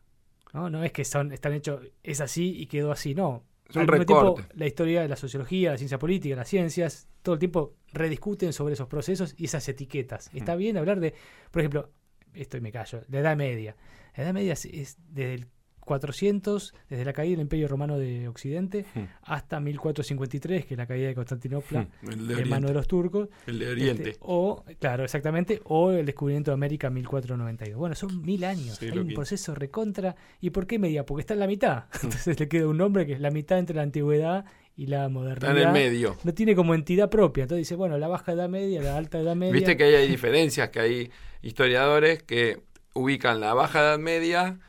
¿no? 0.53 0.69
no 0.69 0.83
es 0.83 0.91
que 0.91 1.05
son, 1.05 1.31
están 1.31 1.53
hechos, 1.53 1.81
es 2.03 2.19
así 2.21 2.55
y 2.59 2.65
quedó 2.65 2.91
así, 2.91 3.13
no. 3.13 3.43
es 3.69 3.75
un 3.75 3.81
Al 3.83 3.87
mismo 3.87 4.05
tiempo, 4.05 4.35
recorte. 4.37 4.57
la 4.57 4.65
historia 4.65 5.01
de 5.01 5.07
la 5.07 5.15
sociología, 5.15 5.71
la 5.71 5.77
ciencia 5.77 5.99
política, 5.99 6.35
las 6.35 6.47
ciencias, 6.49 7.07
todo 7.21 7.33
el 7.35 7.39
tiempo 7.39 7.75
rediscuten 7.93 8.51
sobre 8.53 8.73
esos 8.73 8.87
procesos 8.87 9.35
y 9.37 9.45
esas 9.45 9.67
etiquetas. 9.69 10.31
Está 10.33 10.55
bien 10.55 10.77
hablar 10.77 10.99
de, 10.99 11.13
por 11.51 11.61
ejemplo, 11.61 11.91
esto 12.33 12.57
y 12.57 12.61
me 12.61 12.71
callo, 12.71 13.01
la 13.09 13.19
Edad 13.19 13.37
Media. 13.37 13.75
La 14.17 14.23
Edad 14.23 14.33
Media 14.33 14.53
es, 14.53 14.65
es 14.65 14.97
desde 15.09 15.35
el 15.35 15.47
400, 15.89 16.75
desde 16.87 17.03
la 17.03 17.13
caída 17.13 17.31
del 17.31 17.41
Imperio 17.41 17.67
Romano 17.67 17.97
de 17.97 18.27
Occidente, 18.27 18.85
Hmm. 18.93 19.05
hasta 19.23 19.59
1453, 19.59 20.65
que 20.65 20.75
es 20.75 20.77
la 20.77 20.85
caída 20.85 21.07
de 21.07 21.15
Constantinopla 21.15 21.87
El 22.03 22.27
de 22.27 22.41
en 22.41 22.49
mano 22.49 22.67
de 22.67 22.75
los 22.75 22.87
turcos. 22.87 23.27
El 23.47 23.57
de 23.57 23.69
Oriente. 23.71 24.09
Este, 24.11 24.19
o, 24.21 24.63
claro, 24.79 25.03
exactamente, 25.03 25.61
o 25.65 25.91
el 25.91 26.05
descubrimiento 26.05 26.51
de 26.51 26.53
América 26.53 26.87
en 26.87 26.93
1492. 26.93 27.77
Bueno, 27.79 27.95
son 27.95 28.21
mil 28.21 28.43
años. 28.43 28.79
Hay 28.81 28.97
un 28.97 29.13
proceso 29.15 29.55
recontra. 29.55 30.15
¿Y 30.39 30.51
por 30.51 30.67
qué 30.67 30.77
media? 30.77 31.05
Porque 31.07 31.21
está 31.21 31.33
en 31.33 31.39
la 31.39 31.47
mitad. 31.47 31.85
Entonces 32.03 32.39
le 32.39 32.47
queda 32.47 32.67
un 32.67 32.77
nombre 32.77 33.07
que 33.07 33.13
es 33.13 33.19
la 33.19 33.31
mitad 33.31 33.57
entre 33.57 33.75
la 33.75 33.81
antigüedad 33.81 34.45
y 34.77 34.85
la 34.85 35.09
modernidad. 35.09 35.49
Está 35.57 35.61
en 35.61 35.67
el 35.67 35.73
medio. 35.73 36.17
No 36.23 36.33
tiene 36.35 36.55
como 36.55 36.75
entidad 36.75 37.09
propia. 37.09 37.43
Entonces 37.43 37.67
dice, 37.67 37.75
bueno, 37.75 37.97
la 37.97 38.07
baja 38.07 38.31
edad 38.33 38.47
media, 38.47 38.81
la 38.83 38.95
alta 38.95 39.19
edad 39.19 39.35
media. 39.35 39.53
Viste 39.53 39.75
que 39.75 39.85
ahí 39.85 39.95
hay 39.95 40.07
diferencias, 40.07 40.69
que 40.69 40.79
hay 40.79 41.11
historiadores 41.41 42.21
que 42.21 42.61
ubican 42.93 43.39
la 43.39 43.55
baja 43.55 43.79
edad 43.79 43.97
media 43.97 44.59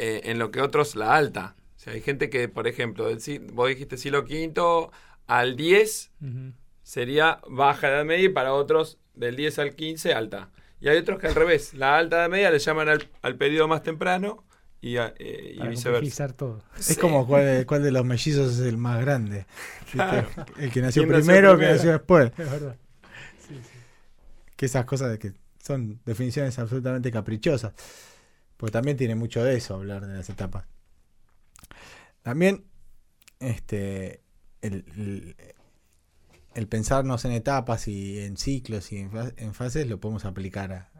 eh, 0.00 0.22
en 0.30 0.38
lo 0.38 0.50
que 0.50 0.60
otros 0.60 0.96
la 0.96 1.14
alta. 1.14 1.54
O 1.76 1.78
sea, 1.78 1.92
hay 1.92 2.00
gente 2.00 2.28
que, 2.30 2.48
por 2.48 2.66
ejemplo, 2.66 3.06
del, 3.06 3.20
vos 3.52 3.68
dijiste 3.68 3.96
siglo 3.96 4.20
V 4.22 4.90
al 5.26 5.56
10 5.56 6.10
Ujú. 6.20 6.52
sería 6.82 7.40
baja 7.48 7.88
edad 7.88 8.04
media 8.04 8.24
y 8.24 8.28
para 8.30 8.52
otros 8.54 8.98
del 9.14 9.36
10 9.36 9.58
al 9.60 9.74
15 9.74 10.12
alta. 10.14 10.50
Y 10.80 10.88
hay 10.88 10.96
otros 10.98 11.18
que 11.18 11.26
al 11.26 11.34
revés, 11.34 11.74
la 11.74 11.98
alta 11.98 12.16
edad 12.16 12.28
media 12.30 12.50
le 12.50 12.58
llaman 12.58 12.88
al, 12.88 13.08
al 13.22 13.36
periodo 13.36 13.68
más 13.68 13.82
temprano 13.82 14.44
y, 14.80 14.96
a- 14.96 15.12
eh, 15.18 15.56
y 15.62 15.66
viceversa. 15.68 16.28
todo. 16.28 16.62
Es 16.78 16.96
como 16.98 17.26
cuál, 17.26 17.66
cuál 17.66 17.82
de 17.82 17.90
los 17.92 18.04
mellizos 18.04 18.54
es 18.58 18.60
el 18.66 18.78
más 18.78 19.00
grande. 19.00 19.44
El 20.58 20.70
que 20.70 20.80
nació 20.80 21.02
¿Quién 21.02 21.12
nació 21.12 21.24
primero 21.26 21.52
o 21.52 21.58
que 21.58 21.66
nació 21.66 21.92
después. 21.92 22.30
Es 22.38 22.50
verdad. 22.50 22.76
Que 24.56 24.66
esas 24.66 24.84
cosas 24.84 25.10
de 25.10 25.18
que 25.18 25.32
son 25.62 26.00
definiciones 26.04 26.58
absolutamente 26.58 27.10
caprichosas. 27.10 27.72
Porque 28.60 28.72
también 28.72 28.98
tiene 28.98 29.14
mucho 29.14 29.42
de 29.42 29.56
eso 29.56 29.74
hablar 29.74 30.06
de 30.06 30.14
las 30.18 30.28
etapas. 30.28 30.66
También, 32.22 32.64
este, 33.40 34.20
el, 34.60 34.84
el- 34.96 35.36
el 36.52 36.66
pensarnos 36.68 37.24
en 37.24 37.32
etapas 37.32 37.88
y 37.88 38.18
en 38.20 38.36
ciclos 38.36 38.92
y 38.92 38.98
en, 38.98 39.10
fa- 39.12 39.32
en 39.38 39.54
fases 39.54 39.86
lo 39.88 39.98
podemos 39.98 40.24
aplicar 40.26 40.72
a, 40.72 40.90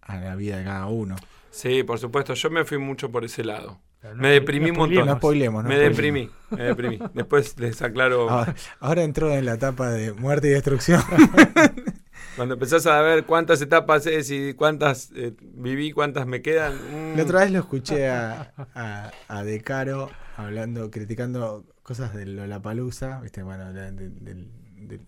a 0.00 0.16
la 0.20 0.36
vida 0.36 0.56
de 0.58 0.64
cada 0.64 0.86
uno. 0.86 1.16
Sí, 1.50 1.82
por 1.82 1.98
supuesto, 1.98 2.32
yo 2.32 2.48
me 2.50 2.64
fui 2.64 2.78
mucho 2.78 3.10
por 3.10 3.24
ese 3.26 3.44
lado. 3.44 3.78
Me 4.14 4.28
deprimí 4.30 4.70
un 4.70 4.76
montón. 4.78 5.06
No 5.06 5.16
spoilemos, 5.16 5.62
no 5.64 5.68
me 5.68 5.74
spoilemos. 5.76 5.96
deprimí, 5.96 6.30
me 6.50 6.62
deprimí. 6.64 6.98
Después 7.14 7.58
les 7.60 7.82
aclaro. 7.82 8.30
Ahora, 8.30 8.54
ahora 8.80 9.02
entró 9.04 9.30
en 9.32 9.44
la 9.44 9.54
etapa 9.54 9.90
de 9.90 10.12
muerte 10.14 10.48
y 10.48 10.50
destrucción. 10.52 11.02
Cuando 12.34 12.54
empezás 12.54 12.86
a 12.86 13.00
ver 13.02 13.26
cuántas 13.26 13.60
etapas 13.60 14.06
es 14.06 14.30
y 14.30 14.54
cuántas 14.54 15.10
eh, 15.14 15.34
viví, 15.40 15.92
cuántas 15.92 16.26
me 16.26 16.40
quedan. 16.42 16.74
mm, 17.12 17.16
La 17.16 17.22
otra 17.24 17.40
vez 17.40 17.50
lo 17.52 17.58
escuché 17.60 18.08
a, 18.08 18.52
a, 19.28 19.44
De 19.44 19.60
Caro 19.60 20.08
hablando, 20.36 20.90
criticando 20.90 21.66
cosas 21.82 22.14
de 22.14 22.26
Lollapalooza, 22.26 23.20
¿viste? 23.20 23.42
Bueno, 23.42 23.72
de- 23.72 23.92
de- 23.92 24.10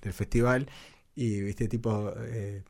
del 0.00 0.12
festival, 0.12 0.68
y 1.14 1.40
viste 1.40 1.68
tipo 1.68 2.12
eh, 2.18 2.62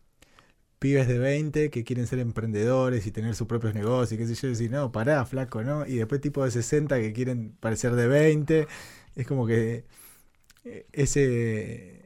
pibes 0.79 1.09
de 1.09 1.19
20 1.19 1.71
que 1.71 1.85
quieren 1.85 2.07
ser 2.07 2.19
emprendedores 2.21 3.07
y 3.07 3.11
tener 3.13 3.35
sus 3.35 3.47
propios 3.47 3.75
negocios, 3.75 4.13
y 4.13 4.19
qué 4.19 4.27
sé 4.27 4.35
yo, 4.35 4.49
y 4.49 4.51
decir, 4.53 4.71
no, 4.71 4.93
pará, 4.93 5.25
flaco, 5.27 5.63
¿no? 5.63 5.87
Y 5.87 5.97
después 5.97 6.21
tipo 6.21 6.45
de 6.45 6.51
60 6.51 7.01
que 7.01 7.13
quieren 7.13 7.57
parecer 7.61 7.95
de 7.95 8.07
20, 8.09 8.69
es 9.17 9.27
como 9.27 9.47
que 9.47 9.85
eh, 10.65 10.87
ese 10.93 12.04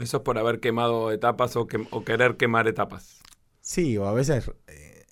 Eso 0.00 0.18
es 0.18 0.22
por 0.22 0.38
haber 0.38 0.60
quemado 0.60 1.10
etapas 1.12 1.56
o, 1.56 1.66
que- 1.66 1.86
o 1.90 2.04
querer 2.04 2.36
quemar 2.36 2.68
etapas. 2.68 3.18
Sí, 3.60 3.96
o 3.98 4.06
a 4.06 4.12
veces. 4.12 4.50
eh, 4.68 5.04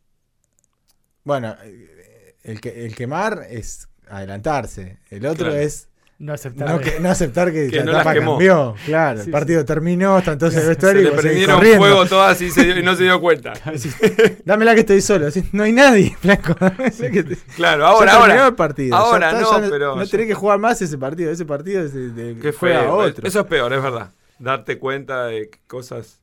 bueno, 1.24 1.56
eh, 1.64 2.36
el, 2.44 2.60
que, 2.60 2.86
el 2.86 2.94
quemar 2.94 3.46
es 3.50 3.88
adelantarse. 4.08 4.98
El 5.10 5.26
otro 5.26 5.46
Claro. 5.46 5.60
es 5.60 5.88
No 6.18 6.32
aceptar. 6.32 6.70
No, 6.70 6.78
que- 6.78 6.98
no 7.00 7.10
aceptar 7.10 7.52
que, 7.52 7.66
Que 7.70 7.76
la 7.78 7.84
no 7.84 7.92
las 7.92 8.00
etapa 8.02 8.14
quemó. 8.14 8.32
cambió. 8.34 8.74
Claro, 8.86 9.18
Sí, 9.20 9.26
el 9.26 9.32
partido 9.32 9.64
terminó, 9.66 10.16
están 10.18 10.38
todos 10.38 10.54
en 10.54 10.60
el 10.60 10.68
vestuario 10.68 11.02
Se 11.02 11.10
le 11.10 11.16
prendieron 11.20 11.56
corriendo. 11.56 11.78
fuego 11.84 12.06
todas 12.06 12.40
y, 12.40 12.50
se 12.50 12.64
dio- 12.64 12.78
y 12.78 12.82
no 12.82 12.94
se 12.96 13.02
dio 13.02 13.20
cuenta. 13.20 13.52
Dámela 14.46 14.74
que 14.74 14.80
estoy 14.80 15.00
solo. 15.02 15.26
así, 15.26 15.44
no 15.52 15.64
hay 15.64 15.72
nadie, 15.72 16.16
que 16.22 17.22
te- 17.24 17.36
Claro, 17.56 17.82
Ya 17.82 17.88
ahora, 17.88 18.12
terminó 18.12 18.32
ahora. 18.34 18.46
el 18.46 18.54
partido. 18.54 18.96
Ahora 18.96 19.32
ya 19.32 19.40
no, 19.40 19.60
ya 19.62 19.68
pero- 19.68 19.96
No 19.96 20.06
tenés 20.06 20.26
que 20.28 20.34
jugar 20.34 20.58
más 20.60 20.80
ese 20.80 20.96
partido. 20.96 21.30
Ese 21.32 21.44
partido 21.44 21.82
es 21.82 21.92
de, 21.92 22.10
de- 22.10 22.40
Qué 22.40 22.52
juega 22.52 22.80
feo. 22.82 22.94
otro. 22.94 23.26
Eso 23.28 23.40
es 23.40 23.46
peor, 23.46 23.72
es 23.74 23.82
verdad. 23.82 24.10
Darte 24.38 24.78
cuenta 24.78 25.26
de 25.26 25.50
que 25.50 25.58
cosas 25.66 26.20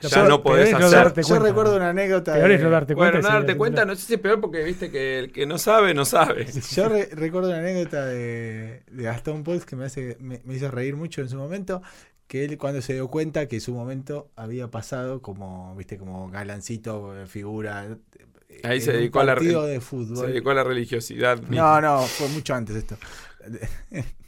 ya 0.00 0.08
peor- 0.10 0.28
no 0.28 0.42
podés 0.42 0.70
no 0.72 0.78
hacer. 0.86 0.90
darte 0.98 1.22
Yo 1.22 1.38
recuerdo 1.38 1.76
una 1.76 1.90
anécdota. 1.90 2.34
Peor 2.34 2.48
de- 2.48 2.54
es 2.56 2.62
no 2.62 2.70
darte 2.70 2.94
cuenta. 2.94 3.16
Bueno, 3.18 3.28
no 3.28 3.34
darte 3.34 3.52
sí, 3.52 3.58
cuenta, 3.58 3.84
no 3.84 3.96
sé 3.96 4.02
si 4.06 4.14
es 4.14 4.20
peor 4.20 4.40
porque 4.40 4.62
viste 4.64 4.90
que 4.90 5.18
el 5.18 5.32
que 5.32 5.46
no 5.46 5.58
sabe, 5.58 5.92
no 5.94 6.04
sabe. 6.04 6.46
Yo 6.74 6.88
re- 6.88 7.08
recuerdo 7.12 7.48
una 7.48 7.58
anécdota 7.58 8.06
de, 8.06 8.82
de 8.90 9.02
Gastón 9.02 9.42
Pauls 9.44 9.64
que 9.64 9.76
me, 9.76 9.84
hace, 9.86 10.16
me, 10.20 10.40
me 10.44 10.54
hizo 10.54 10.70
reír 10.70 10.94
mucho 10.96 11.20
en 11.20 11.28
su 11.28 11.36
momento. 11.36 11.82
Que 12.28 12.44
él 12.44 12.58
cuando 12.58 12.82
se 12.82 12.92
dio 12.92 13.08
cuenta 13.08 13.46
que 13.48 13.58
su 13.58 13.72
momento 13.72 14.30
había 14.36 14.68
pasado 14.70 15.22
como, 15.22 15.74
viste, 15.76 15.96
como 15.96 16.28
galancito, 16.30 17.18
eh, 17.22 17.26
figura. 17.26 17.86
eh, 18.48 18.60
Ahí 18.64 18.76
en 18.78 18.82
se 18.82 18.92
dedicó 18.92 19.20
a 19.20 19.24
la 19.24 19.34
de 19.34 19.74
Se 19.76 19.80
fútbol. 19.80 20.26
dedicó 20.28 20.50
a 20.50 20.54
la 20.54 20.64
religiosidad. 20.64 21.40
No, 21.40 21.80
no, 21.80 22.02
fue 22.02 22.28
mucho 22.28 22.54
antes 22.54 22.76
esto. 22.76 22.96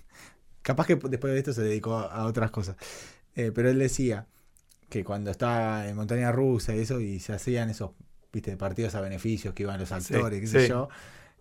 Capaz 0.70 0.86
que 0.86 0.94
después 0.94 1.32
de 1.32 1.38
esto 1.40 1.52
se 1.52 1.62
dedicó 1.62 1.96
a, 1.96 2.26
otras 2.26 2.52
cosas. 2.52 2.76
Eh, 3.34 3.50
pero 3.52 3.68
él 3.70 3.80
decía 3.80 4.26
que 4.88 5.02
cuando 5.02 5.32
estaba 5.32 5.88
en 5.88 5.96
montaña 5.96 6.30
rusa 6.30 6.76
y 6.76 6.78
eso, 6.78 7.00
y 7.00 7.18
se 7.18 7.32
hacían 7.32 7.70
esos 7.70 7.90
viste 8.32 8.56
partidos 8.56 8.94
a 8.94 9.00
beneficios 9.00 9.52
que 9.52 9.64
iban 9.64 9.80
los 9.80 9.90
actores, 9.90 10.40
qué 10.40 10.46
sé 10.46 10.60
sí. 10.62 10.68
yo, 10.68 10.88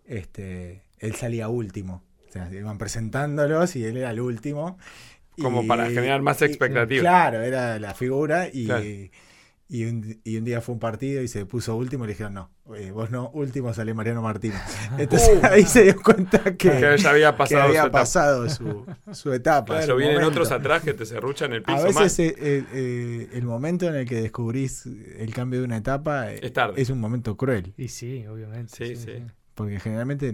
este, 0.07 0.81
él 0.97 1.13
salía 1.13 1.47
último. 1.47 2.01
O 2.27 2.31
sea, 2.31 2.51
iban 2.51 2.79
presentándolos 2.79 3.75
y 3.75 3.85
él 3.85 3.97
era 3.97 4.09
el 4.09 4.19
último. 4.19 4.79
Como 5.39 5.61
Y- 5.61 5.67
para 5.67 5.85
generar 5.91 6.23
más 6.23 6.41
y- 6.41 6.45
expectativa. 6.45 7.01
Claro, 7.01 7.43
era 7.43 7.77
la 7.77 7.93
figura 7.93 8.47
y, 8.51 8.65
Claro. 8.65 8.83
Y, 9.71 9.85
un, 9.85 10.19
y 10.23 10.37
un 10.37 10.43
día 10.45 10.61
fue 10.61 10.73
un 10.73 10.79
partido 10.79 11.21
y 11.21 11.27
se 11.27 11.45
puso 11.45 11.75
último 11.75 12.03
y 12.03 12.07
le 12.07 12.13
dijeron, 12.13 12.33
no, 12.33 12.49
eh, 12.75 12.89
vos 12.91 13.11
no, 13.11 13.29
último 13.29 13.71
sale 13.73 13.93
Mariano 13.93 14.21
Martínez. 14.23 14.59
Entonces 14.97 15.29
Uh. 15.41 15.45
ahí 15.51 15.63
se 15.63 15.83
dio 15.83 16.01
cuenta 16.01 16.43
que, 16.57 16.71
Que 16.71 16.97
ya 16.97 17.09
había 17.11 17.31
que 17.31 17.37
pasado 17.37 17.63
había 17.63 17.81
su 17.83 17.87
etapa. 17.87 17.99
pasado 17.99 18.49
su, 18.49 18.85
su 19.11 19.31
etapa. 19.31 19.75
Claro, 19.77 19.93
su 19.93 19.97
vienen 19.97 20.15
momento. 20.15 20.41
otros 20.41 20.51
atrás 20.51 20.81
que 20.83 20.93
te 20.95 21.05
serruchan 21.05 21.53
el 21.53 21.61
piso 21.61 21.77
A 21.77 21.85
más. 21.91 21.95
veces 21.95 22.19
eh, 22.19 22.35
eh, 22.39 22.65
eh, 22.73 23.29
el 23.33 23.45
momento 23.45 23.87
en 23.87 23.95
el 23.95 24.07
que 24.07 24.21
descubrís 24.21 24.87
el 24.87 25.33
cambio 25.35 25.59
de 25.59 25.65
una 25.65 25.77
etapa 25.77 26.33
eh, 26.33 26.39
Es 26.41 26.51
tarde. 26.53 26.81
es 26.81 26.89
un 26.89 26.99
momento 26.99 27.37
cruel, 27.37 27.73
Y 27.77 27.89
sí, 27.89 28.25
obviamente. 28.25 28.73
Sí, 28.75 28.95
sí. 28.95 29.23
porque 29.53 29.79
generalmente 29.79 30.33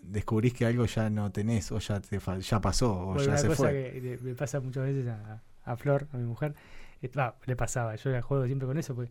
descubrís 0.00 0.52
que 0.54 0.66
algo 0.66 0.84
ya 0.86 1.08
no 1.08 1.30
tenés 1.30 1.70
o 1.72 1.78
ya 1.78 2.00
te 2.00 2.18
ya 2.40 2.60
pasó 2.60 2.92
o 2.92 3.04
Bueno, 3.14 3.22
ya 3.22 3.28
una 3.30 3.38
se 3.38 3.46
cosa 3.46 3.62
fue. 3.64 3.72
que 3.72 4.18
me 4.22 4.34
pasa 4.34 4.60
muchas 4.60 4.84
veces 4.84 5.06
a, 5.08 5.42
a 5.64 5.76
Flor, 5.76 6.08
a 6.12 6.16
mi 6.16 6.24
mujer, 6.24 6.54
eh, 7.02 7.10
le 7.46 7.56
pasaba, 7.56 7.94
yo 7.96 8.10
la 8.10 8.22
juego 8.22 8.46
siempre 8.46 8.66
con 8.66 8.78
eso, 8.78 8.94
porque 8.94 9.10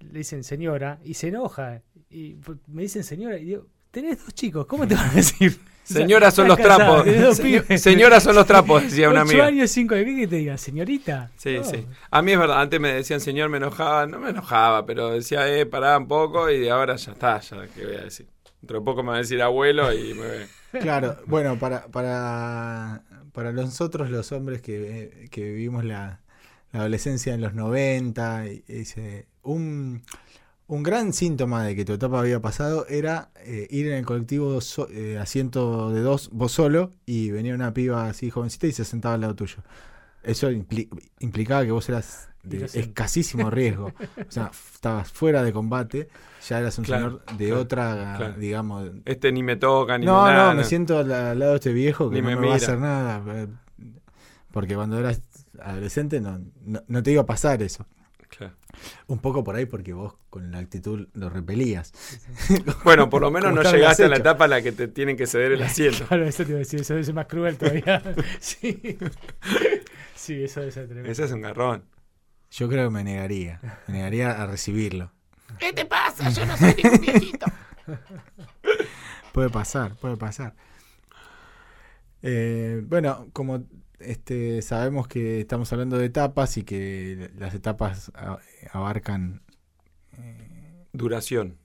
le 0.00 0.18
dicen 0.18 0.44
señora 0.44 0.98
y 1.04 1.14
se 1.14 1.28
enoja. 1.28 1.82
Y 2.10 2.36
me 2.68 2.82
dicen 2.82 3.04
señora 3.04 3.38
y 3.38 3.44
digo, 3.44 3.66
tenés 3.90 4.18
dos 4.24 4.34
chicos, 4.34 4.66
¿cómo 4.66 4.86
te 4.86 4.94
van 4.94 5.10
a 5.10 5.12
decir? 5.14 5.58
O 5.88 5.90
sea, 5.90 6.02
Señoras 6.02 6.34
son 6.34 6.48
los 6.48 6.58
casada, 6.58 6.76
trapos. 6.76 7.04
tenés 7.04 7.22
dos 7.22 7.36
Señor- 7.38 7.62
pibes. 7.64 7.80
señoras 7.82 8.22
son 8.22 8.34
los 8.34 8.46
trapos, 8.46 8.82
decía 8.82 9.08
una 9.08 9.22
Ocho 9.22 9.30
amiga. 9.30 9.46
años, 9.46 9.70
cinco 9.70 9.94
de 9.94 10.04
qué 10.04 10.16
que 10.16 10.26
te 10.28 10.36
diga, 10.36 10.58
señorita. 10.58 11.30
Sí, 11.38 11.56
No. 11.56 11.64
sí. 11.64 11.86
A 12.10 12.20
mí 12.20 12.32
es 12.32 12.38
verdad, 12.38 12.60
antes 12.60 12.78
me 12.78 12.92
decían 12.92 13.20
señor, 13.22 13.48
me 13.48 13.56
enojaba. 13.56 14.06
No 14.06 14.18
me 14.18 14.28
enojaba, 14.28 14.84
pero 14.84 15.08
decía, 15.12 15.48
eh, 15.48 15.64
pará 15.64 15.96
un 15.96 16.06
poco 16.06 16.50
y 16.50 16.68
ahora 16.68 16.96
ya 16.96 17.12
está, 17.12 17.40
ya, 17.40 17.66
¿qué 17.74 17.86
voy 17.86 17.96
a 17.96 18.02
decir? 18.04 18.26
Dentro 18.60 18.80
de 18.80 18.84
poco 18.84 19.02
me 19.02 19.08
va 19.12 19.14
a 19.14 19.18
decir 19.20 19.40
abuelo 19.40 19.90
y 19.94 20.12
me... 20.12 20.78
Claro, 20.78 21.16
bueno, 21.24 21.58
para, 21.58 21.86
para, 21.86 23.02
para 23.32 23.52
nosotros 23.52 24.10
los 24.10 24.30
hombres 24.32 24.60
que, 24.60 25.26
que 25.30 25.42
vivimos 25.42 25.86
la, 25.86 26.20
la 26.72 26.80
adolescencia 26.80 27.34
en 27.34 27.40
los 27.40 27.54
90, 27.54 28.46
y- 28.48 28.64
y 28.68 28.80
ese- 28.80 29.26
un, 29.42 30.02
un 30.66 30.82
gran 30.82 31.12
síntoma 31.12 31.64
de 31.64 31.74
que 31.76 31.84
tu 31.84 31.94
etapa 31.94 32.20
había 32.20 32.40
pasado 32.40 32.86
era 32.88 33.30
eh, 33.44 33.66
ir 33.70 33.86
en 33.88 33.94
el 33.98 34.04
colectivo 34.04 34.60
so- 34.60 34.88
eh, 34.90 35.18
asiento 35.18 35.90
de 35.92 36.00
dos, 36.02 36.30
vos 36.32 36.52
solo, 36.52 36.92
y 37.06 37.30
venía 37.30 37.54
una 37.54 37.72
piba 37.72 38.08
así 38.08 38.30
jovencita 38.30 38.66
y 38.66 38.72
se 38.72 38.84
sentaba 38.84 39.14
al 39.14 39.22
lado 39.22 39.34
tuyo. 39.34 39.56
Eso 40.22 40.50
impli- 40.50 40.88
implicaba 41.20 41.64
que 41.64 41.70
vos 41.72 41.88
eras 41.88 42.28
de 42.42 42.64
escasísimo 42.66 43.50
riesgo. 43.50 43.92
O 44.28 44.30
sea, 44.30 44.50
estabas 44.74 45.10
fuera 45.10 45.42
de 45.42 45.52
combate, 45.52 46.08
ya 46.46 46.58
eras 46.60 46.76
un 46.78 46.84
Claro, 46.84 47.20
señor 47.24 47.38
de 47.38 47.46
claro, 47.46 47.60
otra, 47.62 48.14
claro. 48.18 48.34
digamos, 48.38 48.90
Este 49.06 49.32
ni 49.32 49.42
me 49.42 49.56
toca, 49.56 49.96
ni 49.96 50.04
no, 50.06 50.22
me 50.24 50.30
nada. 50.30 50.50
no, 50.50 50.56
me 50.58 50.64
siento 50.64 50.98
al, 50.98 51.08
lado 51.08 51.52
de 51.52 51.54
este 51.56 51.72
viejo 51.72 52.10
que 52.10 52.16
Ni 52.16 52.22
no 52.22 52.28
me 52.28 52.36
me, 52.36 52.46
va 52.48 52.52
a 52.54 52.56
hacer 52.56 52.78
nada. 52.78 53.22
Porque 54.52 54.74
cuando 54.74 54.98
eras 54.98 55.20
adolescente 55.60 56.20
no, 56.20 56.40
no, 56.62 56.82
no 56.86 57.02
te 57.02 57.12
iba 57.12 57.22
a 57.22 57.26
pasar 57.26 57.62
eso. 57.62 57.86
Claro. 58.28 58.54
Un 59.06 59.18
poco 59.18 59.42
por 59.42 59.56
ahí 59.56 59.66
porque 59.66 59.92
vos 59.92 60.14
con 60.30 60.50
la 60.50 60.58
actitud 60.58 61.08
lo 61.14 61.30
repelías. 61.30 61.92
Bueno, 62.84 63.10
por 63.10 63.22
lo 63.22 63.30
menos 63.30 63.52
no 63.52 63.62
llegaste 63.62 64.04
a 64.04 64.08
la 64.08 64.16
etapa 64.16 64.44
en 64.44 64.50
la 64.50 64.62
que 64.62 64.72
te 64.72 64.88
tienen 64.88 65.16
que 65.16 65.26
ceder 65.26 65.52
el 65.52 65.62
asiento. 65.64 66.06
Claro, 66.06 66.26
eso 66.26 66.44
te 66.44 66.50
iba 66.50 66.56
a 66.56 66.60
decir, 66.60 66.80
eso 66.80 66.96
es 66.96 67.12
más 67.12 67.26
cruel 67.26 67.56
todavía. 67.56 68.02
sí. 68.40 68.98
Sí, 70.14 70.44
eso 70.44 70.60
debe 70.60 70.72
ser 70.72 70.86
tremendo. 70.86 71.10
Ese 71.10 71.24
es 71.24 71.32
un 71.32 71.40
garrón. 71.40 71.84
Yo 72.50 72.68
creo 72.68 72.88
que 72.88 72.94
me 72.94 73.04
negaría. 73.04 73.60
Me 73.86 73.94
negaría 73.94 74.42
a 74.42 74.46
recibirlo. 74.46 75.12
¿Qué 75.58 75.72
te 75.72 75.84
pasa? 75.84 76.30
Yo 76.30 76.46
no 76.46 76.56
soy 76.56 76.74
ningún 76.74 77.00
viejito. 77.00 77.46
Puede 79.32 79.50
pasar, 79.50 79.96
puede 79.96 80.16
pasar. 80.16 80.54
Eh, 82.22 82.82
bueno, 82.84 83.28
como 83.32 83.64
este, 84.00 84.62
sabemos 84.62 85.08
que 85.08 85.40
estamos 85.40 85.72
hablando 85.72 85.98
de 85.98 86.06
etapas 86.06 86.56
y 86.56 86.62
que 86.64 87.30
las 87.38 87.54
etapas 87.54 88.12
abarcan 88.72 89.42
eh, 90.18 90.86
Duración. 90.92 91.56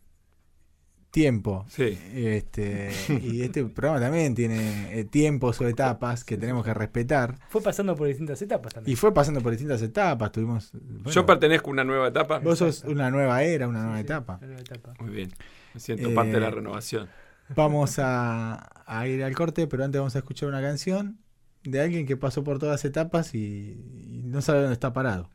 tiempo. 1.11 1.65
Sí. 1.69 1.97
Este, 2.13 2.91
y 3.21 3.41
este 3.43 3.63
programa 3.65 3.99
también 3.99 4.33
tiene 4.35 4.99
eh, 4.99 5.03
tiempos 5.05 5.61
o 5.61 5.67
etapas 5.67 6.23
que 6.23 6.37
tenemos 6.37 6.65
que 6.65 6.73
respetar. 6.73 7.37
Fue 7.49 7.61
pasando 7.61 7.95
por 7.95 8.07
distintas 8.07 8.41
etapas 8.41 8.73
también. 8.73 8.91
Y 8.93 8.95
fue 8.95 9.13
pasando 9.13 9.41
por 9.41 9.51
distintas 9.51 9.81
etapas. 9.81 10.31
Tuvimos. 10.31 10.71
bueno, 10.73 11.11
Yo 11.11 11.25
pertenezco 11.25 11.69
a 11.69 11.73
una 11.73 11.83
nueva 11.83 12.07
etapa. 12.07 12.39
vos 12.39 12.57
sos 12.59 12.83
una 12.85 13.11
nueva 13.11 13.43
era, 13.43 13.67
una 13.67 13.81
nueva 13.83 13.97
Sí, 13.97 14.03
etapa. 14.03 14.39
nueva 14.41 14.59
etapa. 14.61 14.93
Muy 14.99 15.11
bien. 15.11 15.29
Me 15.73 15.79
siento 15.79 16.09
Eh, 16.09 16.13
parte 16.15 16.31
de 16.31 16.39
la 16.39 16.49
renovación. 16.51 17.07
Vamos 17.55 17.99
a, 17.99 18.69
a 18.85 19.07
ir 19.07 19.23
al 19.23 19.35
corte, 19.35 19.67
pero 19.67 19.83
antes 19.83 19.99
vamos 19.99 20.15
a 20.15 20.19
escuchar 20.19 20.49
una 20.49 20.61
canción 20.61 21.19
de 21.63 21.81
alguien 21.81 22.05
que 22.05 22.17
pasó 22.17 22.43
por 22.43 22.59
todas 22.59 22.85
etapas 22.85 23.33
y, 23.35 23.77
y 24.09 24.23
no 24.25 24.41
sabe 24.41 24.59
dónde 24.61 24.73
está 24.73 24.93
parado. 24.93 25.29